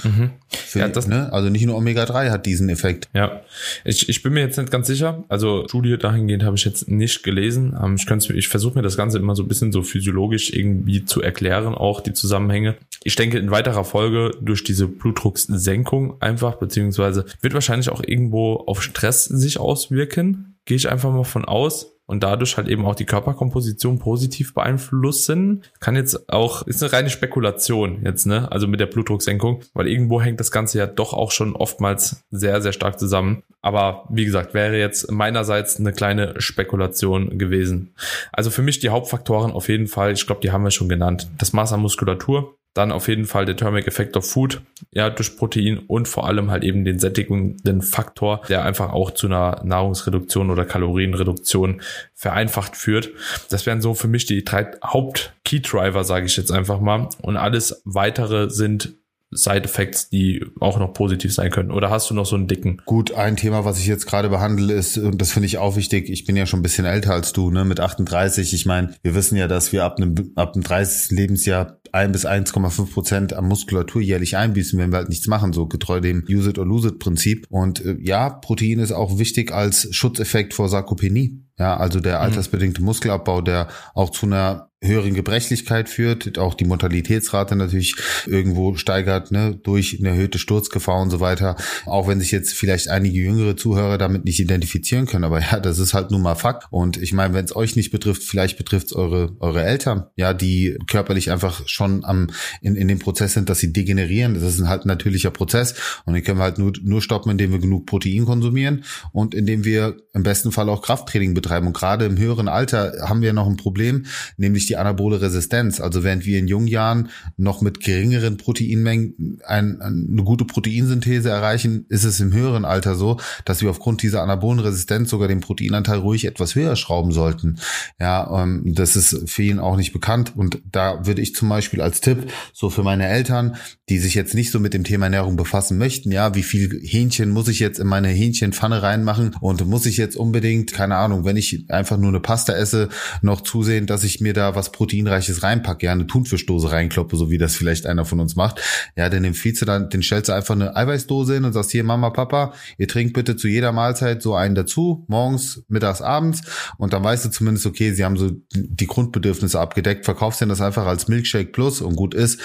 Mhm. 0.03 0.31
ja, 0.73 0.87
das, 0.87 1.07
ne? 1.07 1.31
Also 1.31 1.49
nicht 1.49 1.65
nur 1.65 1.75
Omega-3 1.77 2.29
hat 2.29 2.45
diesen 2.45 2.69
Effekt. 2.69 3.09
Ja, 3.13 3.41
ich, 3.83 4.09
ich 4.09 4.23
bin 4.23 4.33
mir 4.33 4.41
jetzt 4.41 4.57
nicht 4.57 4.71
ganz 4.71 4.87
sicher. 4.87 5.23
Also 5.27 5.65
Studie 5.67 5.97
dahingehend 5.97 6.43
habe 6.43 6.55
ich 6.55 6.65
jetzt 6.65 6.89
nicht 6.89 7.23
gelesen. 7.23 7.77
Ähm, 7.81 7.95
ich, 7.95 8.29
ich 8.29 8.47
versuche 8.47 8.75
mir 8.75 8.81
das 8.81 8.97
Ganze 8.97 9.17
immer 9.17 9.35
so 9.35 9.43
ein 9.43 9.47
bisschen 9.47 9.71
so 9.71 9.83
physiologisch 9.83 10.51
irgendwie 10.51 11.05
zu 11.05 11.21
erklären, 11.21 11.75
auch 11.75 12.01
die 12.01 12.13
Zusammenhänge. 12.13 12.77
Ich 13.03 13.15
denke, 13.15 13.37
in 13.37 13.51
weiterer 13.51 13.83
Folge 13.83 14.31
durch 14.41 14.63
diese 14.63 14.87
Blutdruckssenkung 14.87 16.21
einfach, 16.21 16.55
beziehungsweise 16.55 17.25
wird 17.41 17.53
wahrscheinlich 17.53 17.89
auch 17.89 18.01
irgendwo 18.05 18.55
auf 18.55 18.81
Stress 18.81 19.25
sich 19.25 19.59
auswirken. 19.59 20.55
Gehe 20.65 20.77
ich 20.77 20.89
einfach 20.89 21.11
mal 21.11 21.23
von 21.23 21.45
aus 21.45 22.00
und 22.11 22.23
dadurch 22.23 22.57
halt 22.57 22.67
eben 22.67 22.85
auch 22.85 22.93
die 22.93 23.05
Körperkomposition 23.05 23.97
positiv 23.97 24.53
beeinflussen. 24.53 25.63
Kann 25.79 25.95
jetzt 25.95 26.29
auch, 26.29 26.67
ist 26.67 26.83
eine 26.83 26.91
reine 26.91 27.09
Spekulation 27.09 28.01
jetzt, 28.03 28.25
ne? 28.25 28.51
Also 28.51 28.67
mit 28.67 28.81
der 28.81 28.87
Blutdrucksenkung, 28.87 29.61
weil 29.73 29.87
irgendwo 29.87 30.21
hängt 30.21 30.41
das 30.41 30.51
Ganze 30.51 30.77
ja 30.77 30.87
doch 30.87 31.13
auch 31.13 31.31
schon 31.31 31.55
oftmals 31.55 32.25
sehr, 32.29 32.61
sehr 32.61 32.73
stark 32.73 32.99
zusammen. 32.99 33.43
Aber 33.61 34.03
wie 34.09 34.25
gesagt, 34.25 34.53
wäre 34.53 34.77
jetzt 34.77 35.09
meinerseits 35.09 35.79
eine 35.79 35.93
kleine 35.93 36.33
Spekulation 36.41 37.37
gewesen. 37.37 37.95
Also 38.33 38.49
für 38.49 38.61
mich 38.61 38.79
die 38.79 38.89
Hauptfaktoren 38.89 39.51
auf 39.53 39.69
jeden 39.69 39.87
Fall, 39.87 40.11
ich 40.11 40.25
glaube, 40.25 40.41
die 40.41 40.51
haben 40.51 40.63
wir 40.63 40.71
schon 40.71 40.89
genannt. 40.89 41.29
Das 41.37 41.53
Maß 41.53 41.71
an 41.71 41.79
Muskulatur, 41.79 42.57
dann 42.73 42.91
auf 42.91 43.07
jeden 43.07 43.25
Fall 43.25 43.45
der 43.45 43.57
Thermic 43.57 43.87
Effect 43.87 44.15
of 44.15 44.29
Food, 44.29 44.61
ja, 44.91 45.09
durch 45.09 45.35
Protein 45.35 45.79
und 45.79 46.07
vor 46.07 46.27
allem 46.27 46.51
halt 46.51 46.63
eben 46.63 46.85
den 46.85 46.99
sättigenden 46.99 47.81
Faktor, 47.81 48.41
der 48.47 48.63
einfach 48.63 48.93
auch 48.93 49.11
zu 49.11 49.27
einer 49.27 49.61
Nahrungsreduktion 49.63 50.49
oder 50.49 50.65
Kalorienreduktion 50.65 51.81
vereinfacht 52.13 52.77
führt. 52.77 53.09
Das 53.49 53.65
wären 53.65 53.81
so 53.81 53.93
für 53.93 54.07
mich 54.07 54.25
die 54.25 54.45
drei 54.45 54.71
Haupt-Key-Driver, 54.83 56.03
sage 56.03 56.25
ich 56.25 56.37
jetzt 56.37 56.51
einfach 56.51 56.79
mal. 56.79 57.09
Und 57.21 57.35
alles 57.35 57.81
weitere 57.83 58.49
sind 58.49 59.00
Side-Effects, 59.31 60.09
die 60.09 60.45
auch 60.59 60.77
noch 60.77 60.93
positiv 60.93 61.33
sein 61.33 61.51
können? 61.51 61.71
Oder 61.71 61.89
hast 61.89 62.09
du 62.09 62.13
noch 62.13 62.25
so 62.25 62.35
einen 62.35 62.47
dicken? 62.47 62.81
Gut, 62.85 63.13
ein 63.13 63.37
Thema, 63.37 63.65
was 63.65 63.79
ich 63.79 63.87
jetzt 63.87 64.05
gerade 64.05 64.29
behandle, 64.29 64.73
ist, 64.73 64.97
und 64.97 65.21
das 65.21 65.31
finde 65.31 65.47
ich 65.47 65.57
auch 65.57 65.75
wichtig, 65.75 66.09
ich 66.09 66.25
bin 66.25 66.35
ja 66.35 66.45
schon 66.45 66.59
ein 66.59 66.63
bisschen 66.63 66.85
älter 66.85 67.13
als 67.13 67.33
du, 67.33 67.51
ne, 67.51 67.65
mit 67.65 67.79
38. 67.79 68.53
Ich 68.53 68.65
meine, 68.65 68.93
wir 69.03 69.15
wissen 69.15 69.37
ja, 69.37 69.47
dass 69.47 69.71
wir 69.71 69.83
ab 69.83 69.97
einem, 69.97 70.31
ab 70.35 70.53
dem 70.53 70.63
30. 70.63 71.17
Lebensjahr 71.17 71.77
ein 71.91 72.11
bis 72.11 72.25
1,5 72.25 72.93
Prozent 72.93 73.33
an 73.33 73.45
Muskulatur 73.47 74.01
jährlich 74.01 74.37
einbüßen, 74.37 74.79
wenn 74.79 74.91
wir 74.91 74.97
halt 74.97 75.09
nichts 75.09 75.27
machen, 75.27 75.53
so 75.53 75.67
getreu 75.67 75.99
dem 75.99 76.23
Use 76.29 76.49
it 76.49 76.57
or 76.57 76.65
lose 76.65 76.89
it 76.89 76.99
Prinzip. 76.99 77.47
Und 77.49 77.83
äh, 77.83 77.97
ja, 77.99 78.29
Protein 78.29 78.79
ist 78.79 78.91
auch 78.91 79.19
wichtig 79.19 79.51
als 79.51 79.87
Schutzeffekt 79.91 80.53
vor 80.53 80.69
Sarkopenie. 80.69 81.41
Ja, 81.57 81.77
also 81.77 81.99
der 81.99 82.17
mhm. 82.17 82.23
altersbedingte 82.23 82.81
Muskelabbau, 82.81 83.41
der 83.41 83.67
auch 83.93 84.09
zu 84.09 84.25
einer 84.25 84.70
höheren 84.83 85.13
Gebrechlichkeit 85.13 85.89
führt, 85.89 86.39
auch 86.39 86.55
die 86.55 86.65
Mortalitätsrate 86.65 87.55
natürlich 87.55 87.95
irgendwo 88.25 88.75
steigert, 88.75 89.31
ne, 89.31 89.59
durch 89.61 89.97
eine 89.99 90.09
erhöhte 90.09 90.39
Sturzgefahr 90.39 90.99
und 90.99 91.11
so 91.11 91.19
weiter. 91.19 91.55
Auch 91.85 92.07
wenn 92.07 92.19
sich 92.19 92.31
jetzt 92.31 92.55
vielleicht 92.55 92.89
einige 92.89 93.19
jüngere 93.19 93.55
Zuhörer 93.55 93.99
damit 93.99 94.25
nicht 94.25 94.39
identifizieren 94.39 95.05
können, 95.05 95.23
aber 95.23 95.39
ja, 95.51 95.59
das 95.59 95.77
ist 95.77 95.93
halt 95.93 96.09
nun 96.09 96.23
mal 96.23 96.33
Fakt. 96.33 96.65
Und 96.71 96.97
ich 96.97 97.13
meine, 97.13 97.35
wenn 97.35 97.45
es 97.45 97.55
euch 97.55 97.75
nicht 97.75 97.91
betrifft, 97.91 98.23
vielleicht 98.23 98.57
betrifft 98.57 98.87
es 98.87 98.93
eure, 98.93 99.35
eure 99.39 99.63
Eltern, 99.63 100.05
ja, 100.15 100.33
die 100.33 100.79
körperlich 100.87 101.29
einfach 101.29 101.61
schon 101.67 102.03
am, 102.03 102.31
in, 102.63 102.75
in 102.75 102.87
dem 102.87 102.97
Prozess 102.97 103.33
sind, 103.33 103.49
dass 103.49 103.59
sie 103.59 103.71
degenerieren. 103.71 104.33
Das 104.33 104.43
ist 104.43 104.67
halt 104.67 104.85
ein 104.85 104.87
natürlicher 104.87 105.29
Prozess. 105.29 105.75
Und 106.05 106.15
den 106.15 106.23
können 106.23 106.39
wir 106.39 106.43
halt 106.43 106.57
nur, 106.57 106.73
nur 106.81 107.03
stoppen, 107.03 107.29
indem 107.29 107.51
wir 107.51 107.59
genug 107.59 107.85
Protein 107.85 108.25
konsumieren 108.25 108.83
und 109.11 109.35
indem 109.35 109.63
wir 109.63 109.97
im 110.15 110.23
besten 110.23 110.51
Fall 110.51 110.69
auch 110.69 110.81
Krafttraining 110.81 111.35
betreiben. 111.35 111.67
Und 111.67 111.73
gerade 111.73 112.05
im 112.05 112.17
höheren 112.17 112.47
Alter 112.47 113.07
haben 113.07 113.21
wir 113.21 113.33
noch 113.33 113.47
ein 113.47 113.57
Problem, 113.57 114.07
nämlich 114.37 114.70
die 114.71 114.77
anabole 114.77 115.21
Resistenz. 115.21 115.81
Also 115.81 116.03
während 116.03 116.25
wir 116.25 116.39
in 116.39 116.47
jungen 116.47 116.67
Jahren 116.67 117.09
noch 117.35 117.61
mit 117.61 117.81
geringeren 117.81 118.37
Proteinmengen 118.37 119.41
ein, 119.45 119.81
eine 119.81 120.23
gute 120.23 120.45
Proteinsynthese 120.45 121.29
erreichen, 121.29 121.85
ist 121.89 122.05
es 122.05 122.21
im 122.21 122.31
höheren 122.31 122.63
Alter 122.63 122.95
so, 122.95 123.17
dass 123.43 123.61
wir 123.61 123.69
aufgrund 123.69 124.01
dieser 124.01 124.23
anabolen 124.23 124.59
Resistenz 124.59 125.09
sogar 125.09 125.27
den 125.27 125.41
Proteinanteil 125.41 125.99
ruhig 125.99 126.23
etwas 126.23 126.55
höher 126.55 126.77
schrauben 126.77 127.11
sollten. 127.11 127.57
Ja, 127.99 128.43
ähm, 128.43 128.63
das 128.65 128.95
ist 128.95 129.37
ihn 129.39 129.59
auch 129.59 129.75
nicht 129.75 129.91
bekannt. 129.91 130.33
Und 130.37 130.61
da 130.71 131.05
würde 131.05 131.21
ich 131.21 131.35
zum 131.35 131.49
Beispiel 131.49 131.81
als 131.81 131.99
Tipp 131.99 132.31
so 132.53 132.69
für 132.69 132.83
meine 132.83 133.07
Eltern, 133.07 133.57
die 133.89 133.97
sich 133.97 134.15
jetzt 134.15 134.33
nicht 134.33 134.51
so 134.51 134.59
mit 134.59 134.73
dem 134.73 134.85
Thema 134.85 135.07
Ernährung 135.07 135.35
befassen 135.35 135.77
möchten, 135.77 136.11
ja, 136.11 136.33
wie 136.33 136.43
viel 136.43 136.79
Hähnchen 136.81 137.31
muss 137.31 137.49
ich 137.49 137.59
jetzt 137.59 137.79
in 137.79 137.87
meine 137.87 138.07
Hähnchenpfanne 138.07 138.81
reinmachen 138.81 139.35
und 139.41 139.67
muss 139.67 139.85
ich 139.85 139.97
jetzt 139.97 140.15
unbedingt, 140.15 140.71
keine 140.71 140.95
Ahnung, 140.95 141.25
wenn 141.25 141.35
ich 141.35 141.65
einfach 141.69 141.97
nur 141.97 142.09
eine 142.09 142.21
Pasta 142.21 142.53
esse, 142.53 142.87
noch 143.21 143.41
zusehen, 143.41 143.87
dass 143.87 144.05
ich 144.05 144.21
mir 144.21 144.33
da 144.33 144.55
was 144.55 144.60
was 144.61 144.71
Proteinreiches 144.71 145.41
reinpacke, 145.41 145.87
ja, 145.87 145.91
eine 145.91 146.05
Thunfischdose 146.05 146.71
reinkloppe, 146.71 147.17
so 147.17 147.31
wie 147.31 147.39
das 147.39 147.55
vielleicht 147.55 147.87
einer 147.87 148.05
von 148.05 148.19
uns 148.19 148.35
macht, 148.35 148.61
ja, 148.95 149.09
dann 149.09 149.23
empfiehlst 149.23 149.61
du 149.63 149.65
dann, 149.65 149.89
den 149.89 150.03
stellst 150.03 150.29
du 150.29 150.33
einfach 150.33 150.53
eine 150.53 150.75
Eiweißdose 150.75 151.33
hin 151.33 151.45
und 151.45 151.53
sagst 151.53 151.71
hier, 151.71 151.83
Mama, 151.83 152.11
Papa, 152.11 152.53
ihr 152.77 152.87
trinkt 152.87 153.13
bitte 153.13 153.35
zu 153.35 153.47
jeder 153.47 153.71
Mahlzeit 153.71 154.21
so 154.21 154.35
einen 154.35 154.53
dazu, 154.53 155.03
morgens, 155.07 155.63
mittags, 155.67 156.01
abends 156.01 156.41
und 156.77 156.93
dann 156.93 157.03
weißt 157.03 157.25
du 157.25 157.29
zumindest, 157.29 157.65
okay, 157.65 157.91
sie 157.93 158.05
haben 158.05 158.17
so 158.17 158.31
die 158.53 158.87
Grundbedürfnisse 158.87 159.59
abgedeckt, 159.59 160.05
verkaufst 160.05 160.41
du 160.41 160.45
das 160.45 160.61
einfach 160.61 160.85
als 160.85 161.07
Milkshake 161.07 161.51
Plus 161.51 161.81
und 161.81 161.95
gut 161.95 162.13
ist. 162.13 162.39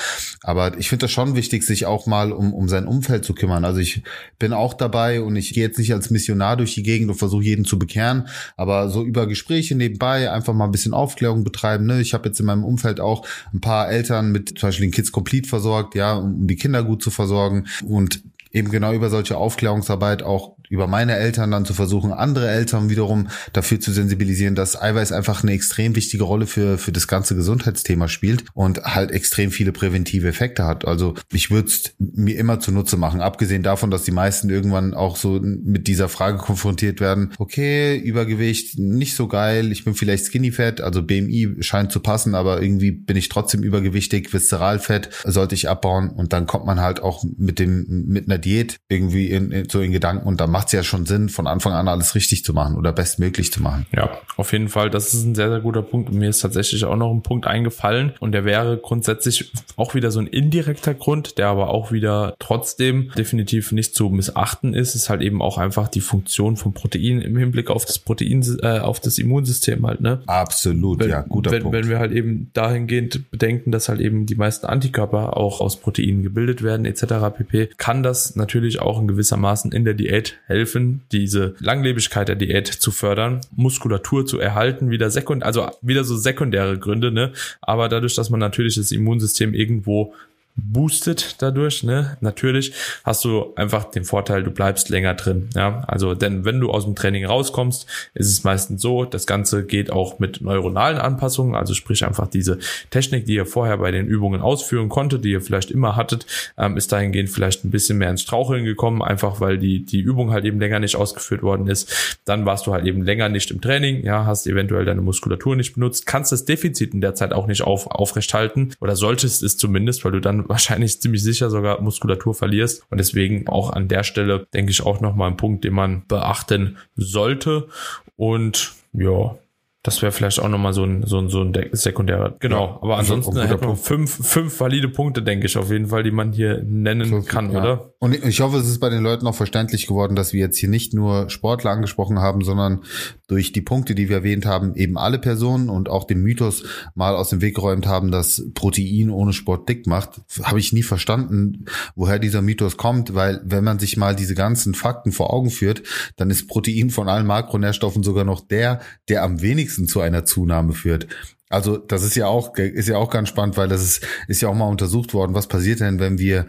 Aber 0.47 0.79
ich 0.79 0.89
finde 0.89 1.07
das 1.07 1.11
schon 1.11 1.35
wichtig, 1.35 1.65
sich 1.65 1.87
auch 1.87 2.07
mal 2.07 2.31
um, 2.31 2.55
um 2.55 2.69
sein 2.69 2.87
Umfeld 2.87 3.25
zu 3.25 3.35
kümmern. 3.35 3.65
Also 3.65 3.81
ich 3.81 4.05
bin 4.39 4.53
auch 4.53 4.75
dabei 4.75 5.21
und 5.21 5.35
ich 5.35 5.53
gehe 5.53 5.65
jetzt 5.65 5.77
nicht 5.77 5.93
als 5.93 6.11
Missionar 6.11 6.57
durch 6.57 6.73
die 6.75 6.85
Gegend 6.85 7.11
und 7.11 7.17
versuche 7.17 7.43
jeden 7.43 7.65
zu 7.65 7.81
bekehren, 7.81 8.29
aber 8.57 8.89
so 8.89 9.03
über 9.03 9.27
Gespräche 9.27 9.75
nebenbei 9.75 10.31
einfach 10.31 10.55
mal 10.55 10.67
ein 10.67 10.71
bisschen 10.71 10.95
Aufklärung 10.95 11.43
betreiben. 11.43 11.87
Ne? 11.87 12.01
Ich 12.01 12.15
habe 12.15 12.29
jetzt 12.29 12.39
in 12.39 12.47
meinem 12.47 12.63
Umfeld 12.63 13.01
auch 13.01 13.27
ein 13.53 13.61
paar 13.61 13.91
Eltern 13.91 14.31
mit 14.31 14.57
zum 14.57 14.69
Beispiel 14.69 14.87
den 14.87 14.93
Kids 14.93 15.11
Complete 15.11 15.49
versorgt, 15.49 15.97
ja, 15.97 16.15
um 16.15 16.47
die 16.47 16.55
Kinder 16.55 16.85
gut 16.85 17.03
zu 17.03 17.11
versorgen 17.11 17.67
und 17.85 18.23
eben 18.57 18.71
genau 18.71 18.95
über 18.95 19.11
solche 19.11 19.37
Aufklärungsarbeit 19.37 20.23
auch 20.23 20.57
über 20.69 20.87
meine 20.87 21.15
Eltern 21.17 21.51
dann 21.51 21.65
zu 21.65 21.75
versuchen, 21.75 22.13
andere 22.13 22.49
Eltern 22.49 22.91
wiederum 22.91 23.29
dafür 23.53 23.79
zu 23.79 23.93
sensibilisieren, 23.93 24.55
dass 24.55 24.81
Eiweiß 24.81 25.13
einfach 25.13 25.43
eine 25.43 25.53
extrem 25.53 25.95
wichtige 25.95 26.25
Rolle 26.25 26.47
für, 26.47 26.79
für 26.79 26.91
das 26.91 27.07
ganze 27.07 27.37
Gesundheitsthema 27.37 28.09
spielt 28.09 28.45
und 28.55 28.83
halt 28.83 29.11
extrem 29.11 29.51
viele 29.51 29.73
präventive 29.73 30.27
Effekte 30.27 30.65
hat. 30.65 30.87
Also 30.87 31.15
ich 31.33 31.51
würde 31.51 31.69
es 31.69 31.95
mir 31.99 32.37
immer 32.39 32.59
zunutze 32.59 32.97
machen, 32.97 33.21
abgesehen 33.21 33.63
davon, 33.63 33.91
dass 33.91 34.05
die 34.05 34.11
meisten 34.11 34.51
irgendwann 34.51 34.95
auch 34.95 35.17
so 35.17 35.39
mit 35.41 35.87
dieser 35.87 36.09
Frage 36.09 36.39
konfrontiert 36.39 37.01
werden, 37.01 37.33
okay, 37.39 37.97
Übergewicht 37.97 38.79
nicht 38.79 39.15
so 39.15 39.29
geil, 39.29 39.71
ich 39.71 39.85
bin 39.85 39.95
vielleicht 39.95 40.25
skinny 40.25 40.51
fat, 40.51 40.81
also 40.81 41.03
BMI 41.03 41.57
scheint 41.61 41.93
zu 41.93 42.01
passen, 42.01 42.35
aber 42.35 42.63
irgendwie 42.63 42.91
bin 42.91 43.17
ich 43.17 43.29
trotzdem 43.29 43.63
übergewichtig, 43.63 44.33
Viszeralfett 44.33 45.11
sollte 45.25 45.55
ich 45.55 45.69
abbauen 45.69 46.11
und 46.11 46.33
dann 46.33 46.47
kommt 46.47 46.67
man 46.67 46.81
halt 46.81 47.03
auch 47.03 47.25
mit 47.37 47.59
dem, 47.59 48.07
mit 48.07 48.29
einer 48.29 48.39
Diät 48.47 48.79
irgendwie 48.89 49.31
in, 49.31 49.51
in 49.51 49.69
so 49.69 49.81
in 49.81 49.93
Gedanken 49.93 50.27
und 50.27 50.41
dann 50.41 50.51
macht 50.51 50.69
es 50.69 50.73
ja 50.73 50.83
schon 50.83 51.05
Sinn, 51.05 51.29
von 51.29 51.47
Anfang 51.47 51.73
an 51.73 51.89
alles 51.89 52.15
richtig 52.15 52.45
zu 52.45 52.55
machen 52.55 52.77
oder 52.77 52.93
bestmöglich 52.93 53.53
zu 53.53 53.63
machen. 53.63 53.87
Ja, 53.95 54.11
auf 54.37 54.53
jeden 54.53 54.69
Fall. 54.69 54.91
Das 54.91 55.13
ist 55.13 55.25
ein 55.25 55.35
sehr, 55.35 55.49
sehr 55.51 55.61
guter 55.61 55.83
Punkt. 55.83 56.11
Und 56.11 56.19
mir 56.19 56.29
ist 56.29 56.41
tatsächlich 56.41 56.85
auch 56.85 56.97
noch 56.97 57.13
ein 57.13 57.23
Punkt 57.23 57.47
eingefallen. 57.47 58.15
Und 58.21 58.33
der 58.33 58.45
wäre 58.45 58.79
grundsätzlich 58.79 59.53
auch 59.77 59.95
wieder 59.95 60.11
so 60.11 60.21
ein 60.21 60.27
indirekter 60.27 60.95
Grund, 60.95 61.39
der 61.39 61.49
aber 61.49 61.71
auch 61.71 61.93
wieder 61.93 62.35
trotzdem 62.39 63.11
definitiv 63.17 63.73
nicht 63.73 63.95
zu 63.95 64.09
missachten 64.09 64.75
ist, 64.75 64.95
ist 64.95 65.11
halt 65.11 65.23
eben 65.23 65.43
auch 65.43 65.59
einfach 65.59 65.89
die 65.89 66.01
Funktion 66.01 66.57
von 66.57 66.73
Protein 66.73 67.21
im 67.21 67.37
Hinblick 67.37 67.71
auf 67.71 67.85
das 67.85 67.99
Protein, 67.99 68.45
äh, 68.63 68.79
auf 68.79 69.01
das 69.01 69.19
Immunsystem 69.19 69.87
halt, 69.87 70.01
ne? 70.01 70.23
Absolut, 70.27 71.01
wenn, 71.01 71.11
ja, 71.11 71.23
guter 71.23 71.51
wenn, 71.51 71.63
Punkt. 71.63 71.77
Wenn 71.77 71.89
wir 71.89 71.99
halt 71.99 72.13
eben 72.13 72.51
dahingehend 72.53 73.31
bedenken, 73.31 73.73
dass 73.73 73.89
halt 73.89 74.01
eben 74.01 74.27
die 74.27 74.35
meisten 74.37 74.67
Antikörper 74.67 75.37
auch 75.37 75.61
aus 75.61 75.81
Proteinen 75.81 76.23
gebildet 76.23 76.63
werden, 76.63 76.87
etc. 76.87 77.05
pp, 77.37 77.71
kann 77.77 78.03
das 78.03 78.26
natürlich 78.35 78.81
auch 78.81 79.01
in 79.01 79.07
gewissermaßen 79.07 79.71
in 79.71 79.85
der 79.85 79.95
Diät 79.95 80.39
helfen, 80.47 81.03
diese 81.13 81.55
Langlebigkeit 81.61 82.29
der 82.29 82.35
Diät 82.37 82.67
zu 82.67 82.91
fördern, 82.91 83.41
Muskulatur 83.55 84.27
zu 84.27 84.41
erhalten, 84.41 84.91
wieder 84.91 85.11
sekund, 85.11 85.45
also 85.45 85.71
wieder 85.83 86.03
so 86.03 86.17
sekundäre 86.17 86.79
Gründe, 86.79 87.13
ne? 87.13 87.33
Aber 87.61 87.89
dadurch, 87.89 88.15
dass 88.15 88.31
man 88.31 88.41
natürlich 88.41 88.75
das 88.75 88.91
Immunsystem 88.91 89.55
irgendwo 89.55 90.15
boostet 90.57 91.43
dadurch, 91.43 91.83
ne? 91.83 92.17
Natürlich 92.21 92.73
hast 93.05 93.25
du 93.25 93.53
einfach 93.57 93.85
den 93.85 94.05
Vorteil, 94.05 94.43
du 94.43 94.51
bleibst 94.51 94.89
länger 94.89 95.15
drin, 95.15 95.51
ja? 95.55 95.83
Also, 95.87 96.15
denn 96.15 96.45
wenn 96.45 96.61
du 96.61 96.71
aus 96.71 96.85
dem 96.85 96.95
Training 96.95 97.27
rauskommst, 97.27 97.87
ist 98.15 98.31
es 98.31 98.43
meistens 98.43 98.81
so, 98.81 99.05
das 99.05 99.27
Ganze 99.27 99.65
geht 99.65 99.93
auch 99.93 100.19
mit 100.19 100.41
neuronalen 100.41 100.99
Anpassungen, 100.99 101.55
also 101.55 101.75
sprich 101.75 102.07
einfach 102.07 102.27
diese 102.27 102.59
Technik, 102.91 103.27
die 103.27 103.35
ihr 103.35 103.47
vorher 103.47 103.77
bei 103.77 103.91
den 103.91 104.07
Übungen 104.07 104.41
ausführen 104.41 104.89
konntet, 104.89 105.25
die 105.25 105.33
ihr 105.33 105.43
vielleicht 105.43 105.71
immer 105.71 105.95
hattet, 105.95 106.27
ähm, 106.57 106.77
ist 106.79 106.91
dahingehend 106.91 107.29
vielleicht 107.29 107.65
ein 107.65 107.71
bisschen 107.71 107.99
mehr 107.99 108.11
ins 108.11 108.23
Straucheln 108.23 108.65
gekommen, 108.65 109.03
einfach 109.03 109.41
weil 109.41 109.59
die, 109.59 109.85
die 109.85 110.01
Übung 110.01 110.31
halt 110.31 110.47
eben 110.47 110.59
länger 110.59 110.81
nicht 110.81 110.97
ausgeführt 110.97 111.43
worden 111.43 111.69
ist. 111.69 112.19
Dann 112.25 112.47
warst 112.47 112.67
du 112.67 112.73
halt 112.73 112.87
eben 112.87 113.03
länger 113.03 113.29
nicht 113.29 113.51
im 113.51 113.61
Training, 113.61 114.05
ja, 114.05 114.25
hast 114.25 114.47
eventuell 114.47 114.87
deine 114.87 115.03
Muskulatur 115.03 115.55
nicht 115.55 115.75
benutzt, 115.75 116.07
kannst 116.07 116.33
das 116.33 116.47
Defizit 116.47 116.95
in 116.95 117.03
der 117.03 117.15
Zeit 117.15 117.35
auch 117.35 117.47
nicht 117.47 117.63
auf, 117.63 117.89
aufrechthalten 117.89 118.75
oder 118.81 118.97
solltest 118.97 119.43
es 119.43 119.59
zumindest, 119.59 120.05
weil 120.05 120.13
du 120.13 120.21
dann 120.21 120.46
wahrscheinlich 120.49 121.01
ziemlich 121.01 121.23
sicher 121.23 121.51
sogar 121.51 121.81
Muskulatur 121.81 122.35
verlierst. 122.35 122.85
Und 122.91 122.99
deswegen 122.99 123.49
auch 123.49 123.71
an 123.71 123.89
der 123.89 124.05
Stelle, 124.05 124.47
denke 124.55 124.71
ich, 124.71 124.83
auch 124.83 125.01
nochmal 125.01 125.31
ein 125.31 125.37
Punkt, 125.37 125.65
den 125.65 125.75
man 125.75 126.07
beachten 126.07 126.77
sollte. 126.97 127.69
Und 128.17 128.75
ja, 128.93 129.37
Das 129.87 130.03
wäre 130.03 130.11
vielleicht 130.11 130.41
auch 130.41 130.49
nochmal 130.49 130.73
so 130.73 130.83
ein, 130.83 131.05
so 131.07 131.19
ein, 131.19 131.29
so 131.29 131.43
ein 131.43 131.53
sekundärer. 131.71 132.35
Genau. 132.41 132.67
Ja, 132.67 132.79
aber 132.83 132.99
ansonsten 132.99 133.41
hätten 133.41 133.63
wir 133.63 133.77
fünf, 133.77 134.27
fünf 134.27 134.59
valide 134.59 134.89
Punkte, 134.89 135.23
denke 135.23 135.47
ich, 135.47 135.57
auf 135.57 135.71
jeden 135.71 135.87
Fall, 135.87 136.03
die 136.03 136.11
man 136.11 136.33
hier 136.33 136.61
nennen 136.67 137.09
so, 137.09 137.23
kann, 137.23 137.53
ja. 137.53 137.61
oder? 137.61 137.93
Und 138.01 138.13
ich 138.25 138.41
hoffe, 138.41 138.57
es 138.57 138.67
ist 138.67 138.81
bei 138.81 138.89
den 138.89 139.05
Leuten 139.05 139.29
auch 139.29 139.37
verständlich 139.37 139.87
geworden, 139.87 140.17
dass 140.17 140.33
wir 140.33 140.41
jetzt 140.41 140.59
hier 140.59 140.69
nicht 140.69 140.93
nur 140.93 141.31
Sportler 141.31 141.71
angesprochen 141.71 142.19
haben, 142.19 142.43
sondern 142.43 142.81
durch 143.29 143.53
die 143.53 143.61
Punkte, 143.61 143.95
die 143.95 144.09
wir 144.09 144.17
erwähnt 144.17 144.45
haben, 144.45 144.75
eben 144.75 144.99
alle 144.99 145.21
Personen 145.21 145.69
und 145.69 145.89
auch 145.89 146.03
den 146.03 146.21
Mythos 146.21 146.65
mal 146.97 147.15
aus 147.15 147.31
dem 147.31 147.41
Weg 147.41 147.55
geräumt 147.55 147.87
haben, 147.87 148.11
dass 148.11 148.43
Protein 148.55 149.11
ohne 149.11 149.33
Sport 149.33 149.69
dick 149.69 149.87
macht. 149.87 150.21
Habe 150.43 150.59
ich 150.59 150.73
nie 150.73 150.83
verstanden, 150.83 151.67
woher 151.95 152.19
dieser 152.19 152.43
Mythos 152.43 152.77
kommt, 152.77 153.15
weil 153.15 153.41
wenn 153.45 153.63
man 153.63 153.79
sich 153.79 153.97
mal 153.97 154.17
diese 154.17 154.35
ganzen 154.35 154.75
Fakten 154.75 155.13
vor 155.13 155.33
Augen 155.33 155.51
führt, 155.51 155.85
dann 156.17 156.29
ist 156.31 156.49
Protein 156.49 156.91
von 156.91 157.09
allen 157.09 157.27
Makronährstoffen 157.27 158.03
sogar 158.03 158.25
noch 158.25 158.41
der, 158.41 158.81
der 159.09 159.23
am 159.23 159.43
wenigsten 159.43 159.76
wenigsten 159.77 159.89
zu 159.89 160.01
einer 160.01 160.25
Zunahme 160.25 160.73
führt. 160.73 161.07
Also 161.49 161.77
das 161.77 162.03
ist 162.03 162.17
ja 162.17 162.27
auch 162.27 162.57
ist 162.57 162.89
ja 162.89 162.97
auch 162.97 163.11
ganz 163.11 163.29
spannend, 163.29 163.57
weil 163.57 163.69
das 163.69 163.83
ist 163.83 164.07
ist 164.27 164.43
ja 164.43 164.49
auch 164.49 164.55
mal 164.55 164.69
untersucht 164.69 165.15
worden. 165.15 165.35
Was 165.35 165.47
passiert 165.47 165.81
denn, 165.81 166.01
wenn 166.01 166.19
wir 166.19 166.47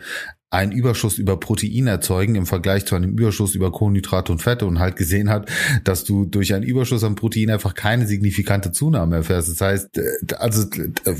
einen 0.49 0.71
Überschuss 0.71 1.17
über 1.17 1.37
Protein 1.37 1.87
erzeugen 1.87 2.35
im 2.35 2.45
Vergleich 2.45 2.85
zu 2.85 2.95
einem 2.95 3.17
Überschuss 3.17 3.53
über 3.53 3.69
Kohlenhydrate 3.69 4.31
und 4.31 4.41
Fette 4.41 4.65
und 4.65 4.79
halt 4.79 4.95
gesehen 4.95 5.29
hat, 5.29 5.49
dass 5.83 6.05
du 6.05 6.25
durch 6.25 6.53
einen 6.53 6.63
Überschuss 6.63 7.03
an 7.03 7.15
Protein 7.15 7.49
einfach 7.49 7.73
keine 7.73 8.07
signifikante 8.07 8.71
Zunahme 8.71 9.17
erfährst. 9.17 9.49
Das 9.49 9.59
heißt, 9.59 10.01
also 10.37 10.65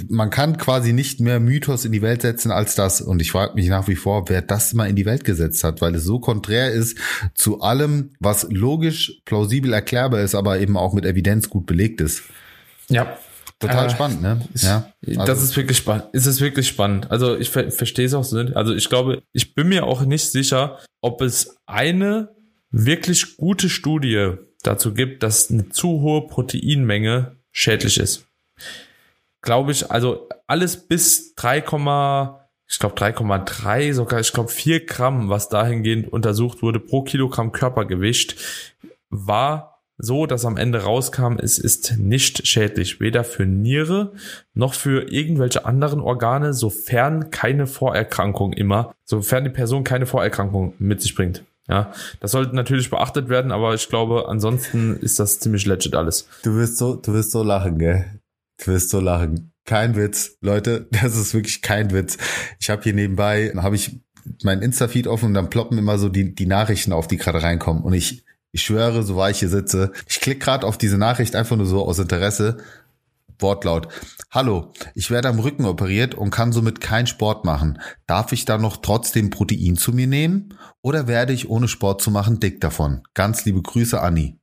man 0.08 0.30
kann 0.30 0.58
quasi 0.58 0.94
nicht 0.94 1.20
mehr 1.20 1.42
Mythos 1.42 1.84
in 1.84 1.92
die 1.92 2.02
Welt 2.02 2.22
setzen 2.22 2.52
als 2.52 2.76
das. 2.76 3.02
Und 3.02 3.22
ich 3.22 3.32
frage 3.32 3.56
mich 3.56 3.68
nach 3.68 3.90
wie 3.90 3.96
vor, 3.96 4.30
wer 4.30 4.42
das 4.42 4.74
mal 4.74 4.90
in 4.90 4.96
die 4.96 5.06
Welt 5.06 5.26
gesetzt 5.26 5.64
hat, 5.66 5.82
weil 5.82 5.96
es 5.96 6.06
so 6.06 6.20
konträr 6.20 6.72
ist 6.72 6.98
zu 7.36 7.60
allem, 7.60 8.12
was 8.22 8.48
logisch, 8.50 9.22
plausibel 9.26 9.74
erklärbar 9.74 10.22
ist, 10.22 10.36
aber 10.36 10.60
eben 10.60 10.78
auch 10.78 10.94
mit 10.94 11.04
Evidenz 11.04 11.50
gut 11.50 11.66
belegt 11.66 12.00
ist. 12.00 12.24
Ja, 12.88 13.18
Total 13.60 13.88
äh, 13.88 13.90
spannend, 13.90 14.22
ne? 14.22 14.48
Ja. 14.56 14.92
Also. 15.06 15.26
Das 15.26 15.42
ist 15.42 15.58
wirklich 15.58 15.78
spannend. 15.78 16.06
Es 16.14 16.28
ist 16.28 16.42
wirklich 16.42 16.68
spannend. 16.68 17.10
Also 17.10 17.36
ich 17.36 17.50
ver 17.50 17.72
verstehe 17.72 18.06
es 18.06 18.14
auch 18.14 18.24
so. 18.24 18.38
Also 18.38 18.76
ich 18.76 18.88
glaube, 18.88 19.24
ich 19.34 19.56
bin 19.56 19.70
mir 19.70 19.86
auch 19.86 20.02
nicht 20.02 20.32
sicher, 20.32 20.78
ob 21.02 21.22
es 21.22 21.58
eine 21.66 22.36
wirklich 22.70 23.38
gute 23.38 23.70
Studie 23.70 24.34
dazu 24.62 24.94
gibt, 24.94 25.24
dass 25.24 25.50
eine 25.50 25.70
zu 25.70 26.02
hohe 26.02 26.28
Proteinmenge 26.28 27.38
schädlich 27.52 28.00
ist. 28.00 28.28
Glaube 29.42 29.72
ich, 29.72 29.90
also 29.90 30.28
alles 30.46 30.88
bis 30.88 31.34
3, 31.36 31.58
ich 31.60 32.80
glaube 32.80 32.96
3,3, 32.96 33.94
sogar 33.94 34.20
ich 34.20 34.34
glaube 34.34 34.50
4 34.50 34.86
Gramm, 34.86 35.30
was 35.30 35.50
dahingehend 35.50 36.12
untersucht 36.12 36.62
wurde 36.62 36.80
pro 36.80 37.02
Kilogramm 37.04 37.52
Körpergewicht, 37.52 38.36
war 39.10 39.77
so, 39.98 40.26
dass 40.28 40.46
am 40.46 40.58
Ende 40.58 40.84
rauskam, 40.84 41.38
es 41.42 41.58
ist 41.58 41.98
nicht 41.98 42.48
schädlich, 42.48 43.00
weder 43.00 43.24
für 43.24 43.46
Niere 43.46 44.14
noch 44.54 44.74
für 44.74 45.12
irgendwelche 45.12 45.66
anderen 45.66 46.00
Organe, 46.00 46.54
sofern 46.54 47.32
keine 47.32 47.68
Vorerkrankung 47.68 48.54
immer, 48.54 48.94
sofern 49.06 49.44
die 49.44 49.50
Person 49.50 49.84
keine 49.84 50.06
Vorerkrankung 50.06 50.74
mit 50.80 51.02
sich 51.02 51.16
bringt. 51.16 51.44
Ja, 51.68 51.92
das 52.22 52.32
sollte 52.32 52.56
natürlich 52.56 52.90
beachtet 52.90 53.28
werden, 53.28 53.52
aber 53.52 53.74
ich 53.74 53.90
glaube, 53.90 54.30
ansonsten 54.30 54.96
ist 54.98 55.20
das 55.20 55.40
ziemlich 55.40 55.66
legit 55.66 55.96
alles. 55.96 56.30
Du 56.44 56.56
wirst 56.56 56.78
so, 56.78 56.96
du 56.96 57.14
wirst 57.14 57.32
so 57.32 57.44
lachen, 57.44 57.78
gell? 57.78 58.06
Du 58.64 58.72
wirst 58.72 58.90
so 58.90 59.02
lachen. 59.02 59.52
Kein 59.66 59.98
Witz, 59.98 60.38
Leute, 60.40 60.88
das 60.92 61.18
ist 61.18 61.34
wirklich 61.34 61.62
kein 61.62 61.92
Witz. 61.92 62.18
Ich 62.60 62.70
habe 62.70 62.84
hier 62.84 62.94
nebenbei, 62.94 63.52
habe 63.58 63.76
ich 63.76 64.00
mein 64.44 64.62
Insta-Feed 64.62 65.08
offen 65.08 65.28
und 65.28 65.34
dann 65.34 65.50
ploppen 65.50 65.78
immer 65.78 65.98
so 65.98 66.10
die, 66.10 66.34
die 66.34 66.46
Nachrichten 66.46 66.94
auf, 66.94 67.08
die 67.08 67.18
gerade 67.18 67.44
reinkommen. 67.44 67.84
Und 67.84 67.94
ich, 67.94 68.24
ich 68.58 68.64
schwöre, 68.64 69.04
so 69.04 69.16
war 69.16 69.30
ich 69.30 69.40
hier 69.40 69.50
sitze. 69.50 69.92
Ich 70.10 70.20
klicke 70.20 70.40
gerade 70.40 70.66
auf 70.66 70.80
diese 70.80 70.98
Nachricht 70.98 71.36
einfach 71.36 71.56
nur 71.56 71.68
so 71.68 71.86
aus 71.86 72.00
Interesse. 72.00 72.58
Wortlaut. 73.40 73.88
Hallo, 74.32 74.74
ich 74.96 75.12
werde 75.12 75.30
am 75.30 75.38
Rücken 75.38 75.66
operiert 75.66 76.16
und 76.16 76.32
kann 76.32 76.52
somit 76.52 76.82
keinen 76.82 77.06
Sport 77.06 77.46
machen. 77.46 77.80
Darf 78.08 78.32
ich 78.32 78.46
dann 78.46 78.62
noch 78.62 78.78
trotzdem 78.78 79.30
Protein 79.30 79.78
zu 79.78 79.94
mir 79.94 80.08
nehmen? 80.08 80.58
Oder 80.82 81.08
werde 81.08 81.34
ich 81.34 81.50
ohne 81.50 81.68
Sport 81.68 82.02
zu 82.02 82.10
machen 82.10 82.40
dick 82.40 82.60
davon? 82.60 83.04
Ganz 83.14 83.46
liebe 83.46 83.62
Grüße, 83.62 84.02
Anni. 84.02 84.40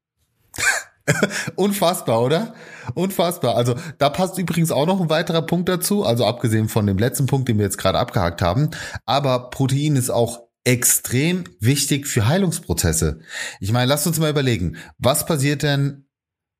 Unfassbar, 1.57 2.23
oder? 2.23 2.55
Unfassbar. 2.95 3.57
Also 3.57 3.75
da 3.99 4.11
passt 4.11 4.39
übrigens 4.39 4.71
auch 4.71 4.87
noch 4.87 5.01
ein 5.01 5.11
weiterer 5.11 5.43
Punkt 5.43 5.69
dazu, 5.69 6.05
also 6.05 6.25
abgesehen 6.25 6.69
von 6.69 6.87
dem 6.87 6.99
letzten 6.99 7.27
Punkt, 7.27 7.49
den 7.49 7.59
wir 7.59 7.65
jetzt 7.65 7.79
gerade 7.79 7.99
abgehakt 7.99 8.43
haben. 8.43 8.71
Aber 9.07 9.51
Protein 9.51 9.97
ist 9.97 10.11
auch 10.11 10.44
extrem 10.65 11.45
wichtig 11.61 12.07
für 12.07 12.27
Heilungsprozesse. 12.27 13.21
Ich 13.61 13.73
meine, 13.73 13.87
lasst 13.87 14.07
uns 14.07 14.19
mal 14.19 14.31
überlegen, 14.31 14.77
was 14.99 15.27
passiert 15.27 15.63
denn 15.63 16.07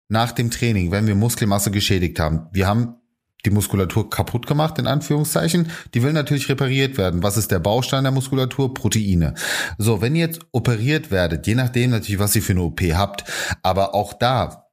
nach 0.09 0.33
dem 0.33 0.51
Training, 0.51 0.91
wenn 0.91 1.07
wir 1.07 1.15
Muskelmasse 1.15 1.71
geschädigt 1.71 2.21
haben? 2.21 2.47
Wir 2.53 2.67
haben 2.67 2.97
die 3.45 3.51
Muskulatur 3.51 4.09
kaputt 4.09 4.47
gemacht, 4.47 4.79
in 4.79 4.87
Anführungszeichen. 4.87 5.71
Die 5.93 6.03
will 6.03 6.13
natürlich 6.13 6.49
repariert 6.49 6.97
werden. 6.97 7.23
Was 7.23 7.37
ist 7.37 7.51
der 7.51 7.59
Baustein 7.59 8.05
der 8.05 8.13
Muskulatur? 8.13 8.73
Proteine. 8.73 9.35
So, 9.79 10.01
wenn 10.01 10.15
ihr 10.15 10.27
jetzt 10.27 10.41
operiert 10.53 11.11
werdet, 11.11 11.47
je 11.47 11.55
nachdem 11.55 11.91
natürlich, 11.91 12.19
was 12.19 12.37
ihr 12.37 12.43
für 12.43 12.53
eine 12.53 12.63
OP 12.63 12.81
habt, 12.81 13.25
aber 13.63 13.95
auch 13.95 14.15
da, 14.15 14.64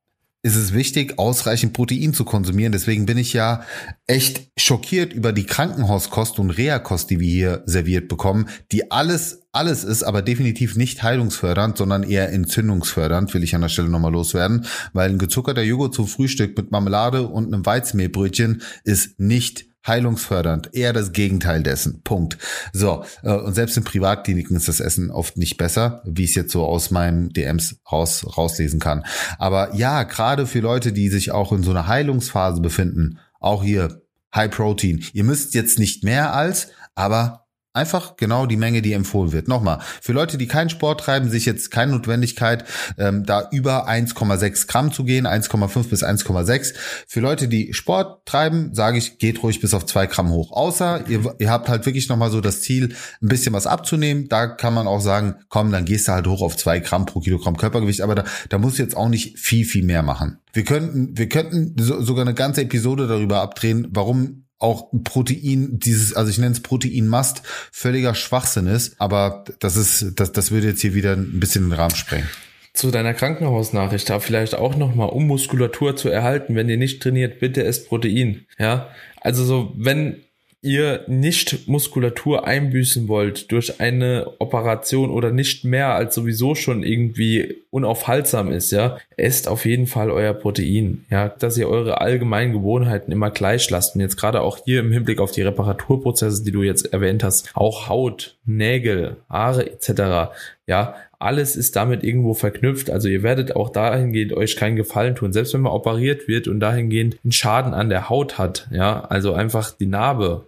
ist 0.43 0.56
es 0.56 0.73
wichtig, 0.73 1.19
ausreichend 1.19 1.73
Protein 1.73 2.13
zu 2.13 2.25
konsumieren. 2.25 2.71
Deswegen 2.71 3.06
bin 3.06 3.17
ich 3.17 3.34
ja 3.34 3.63
echt 4.08 4.49
schockiert 4.58 5.13
über 5.13 5.34
die 5.34 5.45
Krankenhauskost 5.45 6.39
und 6.39 6.49
Reha-Kost, 6.49 7.12
die 7.12 7.19
wir 7.19 7.30
hier 7.30 7.63
serviert 7.65 8.08
bekommen, 8.08 8.49
die 8.71 8.89
alles, 8.89 9.43
alles 9.51 9.84
ist, 9.84 10.01
aber 10.01 10.23
definitiv 10.23 10.75
nicht 10.75 11.04
heilungsfördernd, 11.04 11.77
sondern 11.77 12.04
eher 12.04 12.32
entzündungsfördernd, 12.32 13.34
will 13.34 13.43
ich 13.43 13.54
an 13.54 13.62
der 13.62 13.69
Stelle 13.69 13.89
nochmal 13.89 14.13
loswerden, 14.13 14.65
weil 14.93 15.10
ein 15.10 15.19
gezuckerter 15.19 15.62
Joghurt 15.62 15.93
zum 15.93 16.08
Frühstück 16.08 16.58
mit 16.58 16.71
Marmelade 16.71 17.27
und 17.27 17.54
einem 17.54 17.65
Weizenmehlbrötchen 17.65 18.63
ist 18.84 19.19
nicht 19.19 19.70
heilungsfördernd, 19.86 20.70
eher 20.74 20.94
das 20.94 21.12
Gegenteil 21.12 21.63
dessen. 21.63 22.02
Punkt. 22.04 22.38
So, 22.74 23.04
äh, 23.24 23.34
und 23.34 23.54
selbst 23.54 23.78
in 23.78 23.84
Privatkliniken 23.84 24.56
ist 24.56 24.67
das 24.67 24.80
Essen 24.80 25.12
oft 25.12 25.38
nicht 25.38 25.58
besser, 25.58 26.02
wie 26.06 26.24
ich 26.24 26.32
es 26.32 26.36
jetzt 26.36 26.52
so 26.52 26.65
aus 26.65 26.91
meinen 26.91 27.30
DMs 27.30 27.78
raus, 27.91 28.26
rauslesen 28.38 28.80
kann. 28.80 29.04
Aber 29.38 29.74
ja, 29.76 30.04
gerade 30.04 30.46
für 30.46 30.60
Leute, 30.60 30.94
die 30.94 31.10
sich 31.10 31.32
auch 31.32 31.52
in 31.52 31.63
so 31.63 31.72
einer 31.72 31.88
Heilungsphase 31.88 32.62
befinden, 32.62 33.20
auch 33.39 33.63
hier 33.63 34.02
High 34.34 34.52
Protein. 34.52 35.04
Ihr 35.13 35.24
müsst 35.24 35.56
jetzt 35.56 35.80
nicht 35.80 36.04
mehr 36.04 36.34
als, 36.34 36.70
aber 36.96 37.40
Einfach 37.73 38.17
genau 38.17 38.47
die 38.47 38.57
Menge, 38.57 38.81
die 38.81 38.91
empfohlen 38.91 39.31
wird. 39.31 39.47
Nochmal, 39.47 39.79
für 40.01 40.12
Leute, 40.12 40.38
die 40.38 40.47
keinen 40.47 40.69
Sport 40.69 40.99
treiben, 40.99 41.29
sich 41.29 41.45
jetzt 41.45 41.71
keine 41.71 41.93
Notwendigkeit, 41.93 42.65
ähm, 42.97 43.25
da 43.25 43.47
über 43.51 43.88
1,6 43.88 44.67
Gramm 44.67 44.91
zu 44.91 45.05
gehen, 45.05 45.25
1,5 45.25 45.88
bis 45.88 46.03
1,6. 46.03 46.73
Für 47.07 47.21
Leute, 47.21 47.47
die 47.47 47.73
Sport 47.73 48.25
treiben, 48.25 48.73
sage 48.73 48.97
ich, 48.97 49.19
geht 49.19 49.41
ruhig 49.41 49.62
bis 49.62 49.73
auf 49.73 49.86
2 49.86 50.07
Gramm 50.07 50.31
hoch. 50.31 50.51
Außer 50.51 51.07
ihr, 51.07 51.34
ihr 51.39 51.49
habt 51.49 51.69
halt 51.69 51.86
wirklich 51.86 52.10
nochmal 52.10 52.29
so 52.29 52.41
das 52.41 52.62
Ziel, 52.62 52.93
ein 53.21 53.29
bisschen 53.29 53.53
was 53.53 53.67
abzunehmen. 53.67 54.27
Da 54.27 54.47
kann 54.47 54.73
man 54.73 54.88
auch 54.88 54.99
sagen, 54.99 55.36
komm, 55.47 55.71
dann 55.71 55.86
gehst 55.86 56.10
du 56.10 56.12
halt 56.12 56.27
hoch 56.27 56.41
auf 56.41 56.57
2 56.57 56.79
Gramm 56.79 57.05
pro 57.05 57.21
Kilogramm 57.21 57.55
Körpergewicht. 57.55 58.01
Aber 58.01 58.15
da, 58.15 58.25
da 58.49 58.57
muss 58.57 58.77
jetzt 58.79 58.97
auch 58.97 59.07
nicht 59.07 59.39
viel, 59.39 59.63
viel 59.63 59.86
mehr 59.86 60.03
machen. 60.03 60.39
Wir 60.51 60.65
könnten, 60.65 61.17
wir 61.17 61.29
könnten 61.29 61.75
so, 61.79 62.01
sogar 62.01 62.25
eine 62.25 62.34
ganze 62.34 62.63
Episode 62.63 63.07
darüber 63.07 63.41
abdrehen, 63.41 63.88
warum 63.91 64.43
auch 64.62 64.89
Protein, 65.04 65.80
dieses, 65.80 66.15
also 66.15 66.30
ich 66.30 66.38
nenne 66.38 66.54
es 66.54 66.62
Protein-Mast, 66.62 67.43
völliger 67.71 68.15
Schwachsinn 68.15 68.67
ist. 68.67 68.95
Aber 69.00 69.43
das 69.60 69.76
ist, 69.76 70.13
das, 70.15 70.32
das 70.32 70.52
würde 70.52 70.67
jetzt 70.67 70.82
hier 70.82 70.93
wieder 70.93 71.13
ein 71.13 71.39
bisschen 71.39 71.69
den 71.69 71.74
Rahmen 71.74 71.95
sprengen. 71.95 72.30
Zu 72.74 72.89
deiner 72.89 73.13
Krankenhausnachricht 73.13 74.10
da 74.10 74.19
vielleicht 74.19 74.56
auch 74.56 74.78
nochmal, 74.78 75.10
um 75.10 75.28
Muskulatur 75.28 75.97
zu 75.97 76.10
erhalten, 76.10 76.56
wenn 76.56 76.69
ihr 76.69 76.78
nicht 76.78 77.02
trainiert, 77.02 77.39
bitte 77.39 77.63
esst 77.63 77.89
Protein. 77.89 78.45
Ja, 78.58 78.89
also 79.19 79.43
so, 79.43 79.74
wenn 79.76 80.21
ihr 80.63 81.04
nicht 81.08 81.67
Muskulatur 81.67 82.45
einbüßen 82.45 83.08
wollt 83.08 83.52
durch 83.52 83.80
eine 83.82 84.32
Operation 84.38 85.10
oder 85.10 85.32
nicht 85.32 85.65
mehr 85.65 85.95
als 85.95 86.13
sowieso 86.13 86.54
schon 86.54 86.84
irgendwie 86.84 87.63
unaufhaltsam 87.71 88.52
ist, 88.52 88.71
ja, 88.71 88.97
esst 89.17 89.47
auf 89.47 89.65
jeden 89.65 89.88
Fall 89.88 90.12
euer 90.12 90.34
Protein, 90.34 91.06
ja, 91.10 91.30
dass 91.30 91.58
ihr 91.58 91.67
eure 91.67 92.00
allgemeinen 92.00 92.54
Gewohnheiten 92.54 93.12
immer 93.12 93.32
gleich 93.32 93.69
lasst. 93.71 93.95
Und 93.95 94.02
jetzt 94.02 94.17
gerade 94.17 94.41
auch 94.41 94.60
hier 94.63 94.82
im 94.82 94.91
Hinblick 94.91 95.19
auf 95.19 95.32
die 95.32 95.41
Reparaturprozesse, 95.41 96.43
die 96.43 96.52
du 96.52 96.62
jetzt 96.62 96.93
erwähnt 96.93 97.24
hast, 97.24 97.50
auch 97.56 97.89
Haut, 97.89 98.38
Nägel, 98.45 99.17
Haare 99.30 99.65
etc., 99.65 100.32
ja, 100.67 100.95
alles 101.17 101.56
ist 101.56 101.76
damit 101.76 102.04
irgendwo 102.04 102.34
verknüpft. 102.34 102.89
Also 102.89 103.08
ihr 103.08 103.24
werdet 103.24 103.56
auch 103.56 103.69
dahingehend 103.69 104.34
euch 104.34 104.56
keinen 104.56 104.76
Gefallen 104.76 105.15
tun. 105.15 105.34
Selbst 105.34 105.54
wenn 105.54 105.62
man 105.62 105.74
operiert 105.74 106.28
wird 106.28 106.47
und 106.47 106.60
dahingehend 106.60 107.17
einen 107.24 107.32
Schaden 107.32 107.74
an 107.74 107.89
der 107.89 108.10
Haut 108.10 108.38
hat, 108.38 108.67
ja, 108.71 109.02
also 109.02 109.34
einfach 109.34 109.71
die 109.71 109.86
Narbe 109.86 110.45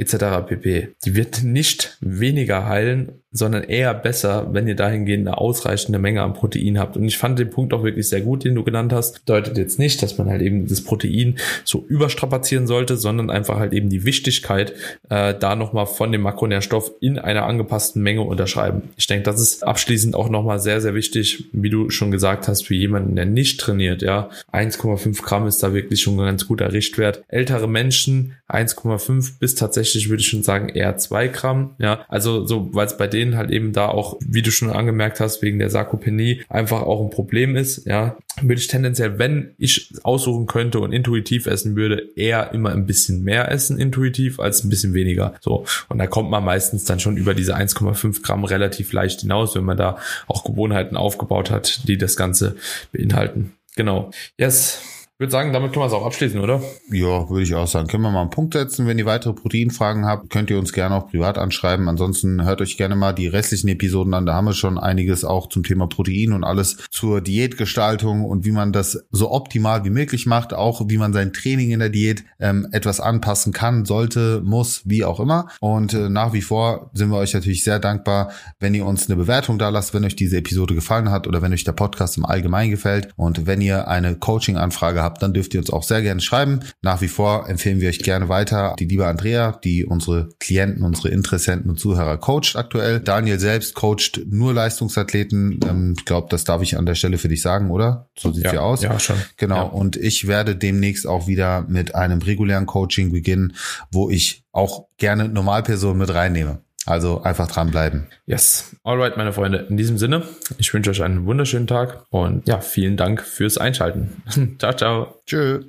etc. 0.00 0.46
pp. 0.46 0.94
Die 1.04 1.14
wird 1.14 1.42
nicht 1.42 1.98
weniger 2.00 2.66
heilen 2.66 3.22
sondern 3.32 3.62
eher 3.62 3.94
besser, 3.94 4.48
wenn 4.52 4.66
ihr 4.66 4.74
dahingehend 4.74 5.26
eine 5.26 5.38
ausreichende 5.38 5.98
Menge 5.98 6.22
an 6.22 6.34
Protein 6.34 6.78
habt. 6.78 6.96
Und 6.96 7.04
ich 7.04 7.18
fand 7.18 7.38
den 7.38 7.50
Punkt 7.50 7.72
auch 7.72 7.84
wirklich 7.84 8.08
sehr 8.08 8.22
gut, 8.22 8.44
den 8.44 8.54
du 8.54 8.64
genannt 8.64 8.92
hast. 8.92 9.22
Deutet 9.26 9.56
jetzt 9.56 9.78
nicht, 9.78 10.02
dass 10.02 10.18
man 10.18 10.28
halt 10.28 10.42
eben 10.42 10.66
das 10.66 10.82
Protein 10.82 11.36
so 11.64 11.84
überstrapazieren 11.88 12.66
sollte, 12.66 12.96
sondern 12.96 13.30
einfach 13.30 13.58
halt 13.58 13.72
eben 13.72 13.88
die 13.88 14.04
Wichtigkeit, 14.04 14.74
äh, 15.08 15.34
da 15.38 15.54
nochmal 15.54 15.86
von 15.86 16.10
dem 16.10 16.22
Makronährstoff 16.22 16.92
in 17.00 17.18
einer 17.18 17.46
angepassten 17.46 18.02
Menge 18.02 18.22
unterschreiben. 18.22 18.82
Ich 18.96 19.06
denke, 19.06 19.24
das 19.24 19.40
ist 19.40 19.62
abschließend 19.64 20.14
auch 20.14 20.28
nochmal 20.28 20.58
sehr, 20.58 20.80
sehr 20.80 20.94
wichtig, 20.94 21.44
wie 21.52 21.70
du 21.70 21.90
schon 21.90 22.10
gesagt 22.10 22.48
hast, 22.48 22.66
für 22.66 22.74
jemanden, 22.74 23.14
der 23.14 23.26
nicht 23.26 23.60
trainiert, 23.60 24.02
ja. 24.02 24.30
1,5 24.52 25.22
Gramm 25.22 25.46
ist 25.46 25.62
da 25.62 25.72
wirklich 25.72 26.02
schon 26.02 26.18
ein 26.18 26.26
ganz 26.26 26.46
guter 26.46 26.72
Richtwert. 26.72 27.22
Ältere 27.28 27.68
Menschen 27.68 28.34
1,5 28.48 29.38
bis 29.38 29.54
tatsächlich 29.54 30.08
würde 30.08 30.20
ich 30.20 30.28
schon 30.28 30.42
sagen 30.42 30.68
eher 30.68 30.96
2 30.96 31.28
Gramm, 31.28 31.76
ja. 31.78 32.04
Also 32.08 32.44
so, 32.46 32.68
weil 32.72 32.86
es 32.86 32.96
bei 32.96 33.06
denen 33.06 33.19
halt 33.36 33.50
eben 33.50 33.72
da 33.72 33.88
auch, 33.88 34.18
wie 34.20 34.42
du 34.42 34.50
schon 34.50 34.70
angemerkt 34.70 35.20
hast, 35.20 35.42
wegen 35.42 35.58
der 35.58 35.70
Sarkopenie 35.70 36.42
einfach 36.48 36.82
auch 36.82 37.02
ein 37.02 37.10
Problem 37.10 37.56
ist, 37.56 37.86
ja, 37.86 38.16
würde 38.40 38.60
ich 38.60 38.68
tendenziell, 38.68 39.18
wenn 39.18 39.54
ich 39.58 39.92
aussuchen 40.02 40.46
könnte 40.46 40.80
und 40.80 40.92
intuitiv 40.92 41.46
essen 41.46 41.76
würde, 41.76 42.08
eher 42.16 42.52
immer 42.52 42.70
ein 42.70 42.86
bisschen 42.86 43.22
mehr 43.22 43.50
essen 43.50 43.78
intuitiv 43.78 44.40
als 44.40 44.64
ein 44.64 44.70
bisschen 44.70 44.94
weniger. 44.94 45.34
So. 45.40 45.64
Und 45.88 45.98
da 45.98 46.06
kommt 46.06 46.30
man 46.30 46.44
meistens 46.44 46.84
dann 46.84 47.00
schon 47.00 47.16
über 47.16 47.34
diese 47.34 47.56
1,5 47.56 48.22
Gramm 48.22 48.44
relativ 48.44 48.92
leicht 48.92 49.20
hinaus, 49.20 49.54
wenn 49.54 49.64
man 49.64 49.76
da 49.76 49.98
auch 50.26 50.44
Gewohnheiten 50.44 50.96
aufgebaut 50.96 51.50
hat, 51.50 51.88
die 51.88 51.98
das 51.98 52.16
Ganze 52.16 52.56
beinhalten. 52.92 53.52
Genau. 53.76 54.10
Yes. 54.38 54.80
Ich 55.20 55.22
würde 55.22 55.32
sagen, 55.32 55.52
damit 55.52 55.74
können 55.74 55.82
wir 55.82 55.88
es 55.88 55.92
auch 55.92 56.06
abschließen, 56.06 56.40
oder? 56.40 56.62
Ja, 56.90 57.28
würde 57.28 57.42
ich 57.42 57.54
auch 57.54 57.66
sagen. 57.66 57.88
Können 57.88 58.04
wir 58.04 58.10
mal 58.10 58.22
einen 58.22 58.30
Punkt 58.30 58.54
setzen. 58.54 58.86
Wenn 58.86 58.98
ihr 58.98 59.04
weitere 59.04 59.34
Proteinfragen 59.34 60.06
habt, 60.06 60.30
könnt 60.30 60.48
ihr 60.48 60.58
uns 60.58 60.72
gerne 60.72 60.94
auch 60.94 61.10
privat 61.10 61.36
anschreiben. 61.36 61.90
Ansonsten 61.90 62.42
hört 62.42 62.62
euch 62.62 62.78
gerne 62.78 62.96
mal 62.96 63.12
die 63.12 63.26
restlichen 63.26 63.68
Episoden 63.68 64.14
an. 64.14 64.24
Da 64.24 64.32
haben 64.32 64.46
wir 64.46 64.54
schon 64.54 64.78
einiges 64.78 65.26
auch 65.26 65.50
zum 65.50 65.62
Thema 65.62 65.88
Protein 65.88 66.32
und 66.32 66.42
alles 66.42 66.78
zur 66.88 67.20
Diätgestaltung 67.20 68.24
und 68.24 68.46
wie 68.46 68.50
man 68.50 68.72
das 68.72 69.04
so 69.10 69.30
optimal 69.30 69.84
wie 69.84 69.90
möglich 69.90 70.24
macht. 70.24 70.54
Auch 70.54 70.88
wie 70.88 70.96
man 70.96 71.12
sein 71.12 71.34
Training 71.34 71.72
in 71.72 71.80
der 71.80 71.90
Diät 71.90 72.24
ähm, 72.38 72.66
etwas 72.72 72.98
anpassen 72.98 73.52
kann, 73.52 73.84
sollte, 73.84 74.40
muss, 74.42 74.80
wie 74.86 75.04
auch 75.04 75.20
immer. 75.20 75.48
Und 75.60 75.92
äh, 75.92 76.08
nach 76.08 76.32
wie 76.32 76.40
vor 76.40 76.88
sind 76.94 77.10
wir 77.10 77.18
euch 77.18 77.34
natürlich 77.34 77.62
sehr 77.62 77.78
dankbar, 77.78 78.30
wenn 78.58 78.72
ihr 78.72 78.86
uns 78.86 79.10
eine 79.10 79.16
Bewertung 79.16 79.58
da 79.58 79.68
lasst, 79.68 79.92
wenn 79.92 80.06
euch 80.06 80.16
diese 80.16 80.38
Episode 80.38 80.74
gefallen 80.74 81.10
hat 81.10 81.26
oder 81.26 81.42
wenn 81.42 81.52
euch 81.52 81.64
der 81.64 81.72
Podcast 81.72 82.16
im 82.16 82.24
Allgemeinen 82.24 82.70
gefällt. 82.70 83.10
Und 83.16 83.46
wenn 83.46 83.60
ihr 83.60 83.86
eine 83.86 84.14
Coaching-Anfrage 84.14 85.02
habt, 85.02 85.09
habt, 85.10 85.22
dann 85.22 85.32
dürft 85.32 85.54
ihr 85.54 85.60
uns 85.60 85.70
auch 85.70 85.82
sehr 85.82 86.02
gerne 86.02 86.20
schreiben. 86.20 86.60
Nach 86.82 87.00
wie 87.00 87.08
vor 87.08 87.48
empfehlen 87.48 87.80
wir 87.80 87.88
euch 87.88 87.98
gerne 87.98 88.28
weiter 88.28 88.74
die 88.78 88.86
liebe 88.86 89.06
Andrea, 89.06 89.58
die 89.64 89.84
unsere 89.84 90.28
Klienten, 90.38 90.84
unsere 90.84 91.08
Interessenten 91.08 91.70
und 91.70 91.78
Zuhörer 91.78 92.16
coacht 92.18 92.56
aktuell. 92.56 93.00
Daniel 93.00 93.38
selbst 93.38 93.74
coacht 93.74 94.20
nur 94.26 94.54
Leistungsathleten. 94.54 95.60
Ähm, 95.68 95.94
ich 95.98 96.04
glaube, 96.04 96.28
das 96.30 96.44
darf 96.44 96.62
ich 96.62 96.78
an 96.78 96.86
der 96.86 96.94
Stelle 96.94 97.18
für 97.18 97.28
dich 97.28 97.42
sagen, 97.42 97.70
oder? 97.70 98.08
So 98.18 98.32
sieht's 98.32 98.46
ja, 98.46 98.54
ja 98.54 98.60
aus. 98.60 98.82
Ja, 98.82 98.98
schon. 98.98 99.16
Genau. 99.36 99.56
Ja. 99.56 99.62
Und 99.62 99.96
ich 99.96 100.26
werde 100.26 100.56
demnächst 100.56 101.06
auch 101.06 101.26
wieder 101.26 101.62
mit 101.68 101.94
einem 101.94 102.22
regulären 102.22 102.66
Coaching 102.66 103.12
beginnen, 103.12 103.54
wo 103.90 104.10
ich 104.10 104.44
auch 104.52 104.86
gerne 104.96 105.28
Normalpersonen 105.28 105.98
mit 105.98 106.12
reinnehme. 106.12 106.62
Also 106.90 107.22
einfach 107.22 107.46
dranbleiben. 107.46 108.08
Yes. 108.26 108.74
Alright, 108.82 109.16
meine 109.16 109.32
Freunde. 109.32 109.66
In 109.70 109.76
diesem 109.76 109.96
Sinne, 109.96 110.24
ich 110.58 110.74
wünsche 110.74 110.90
euch 110.90 111.04
einen 111.04 111.24
wunderschönen 111.24 111.68
Tag 111.68 112.04
und 112.10 112.48
ja, 112.48 112.60
vielen 112.60 112.96
Dank 112.96 113.22
fürs 113.22 113.58
Einschalten. 113.58 114.22
ciao, 114.58 114.72
ciao. 114.72 115.22
Tschö. 115.24 115.62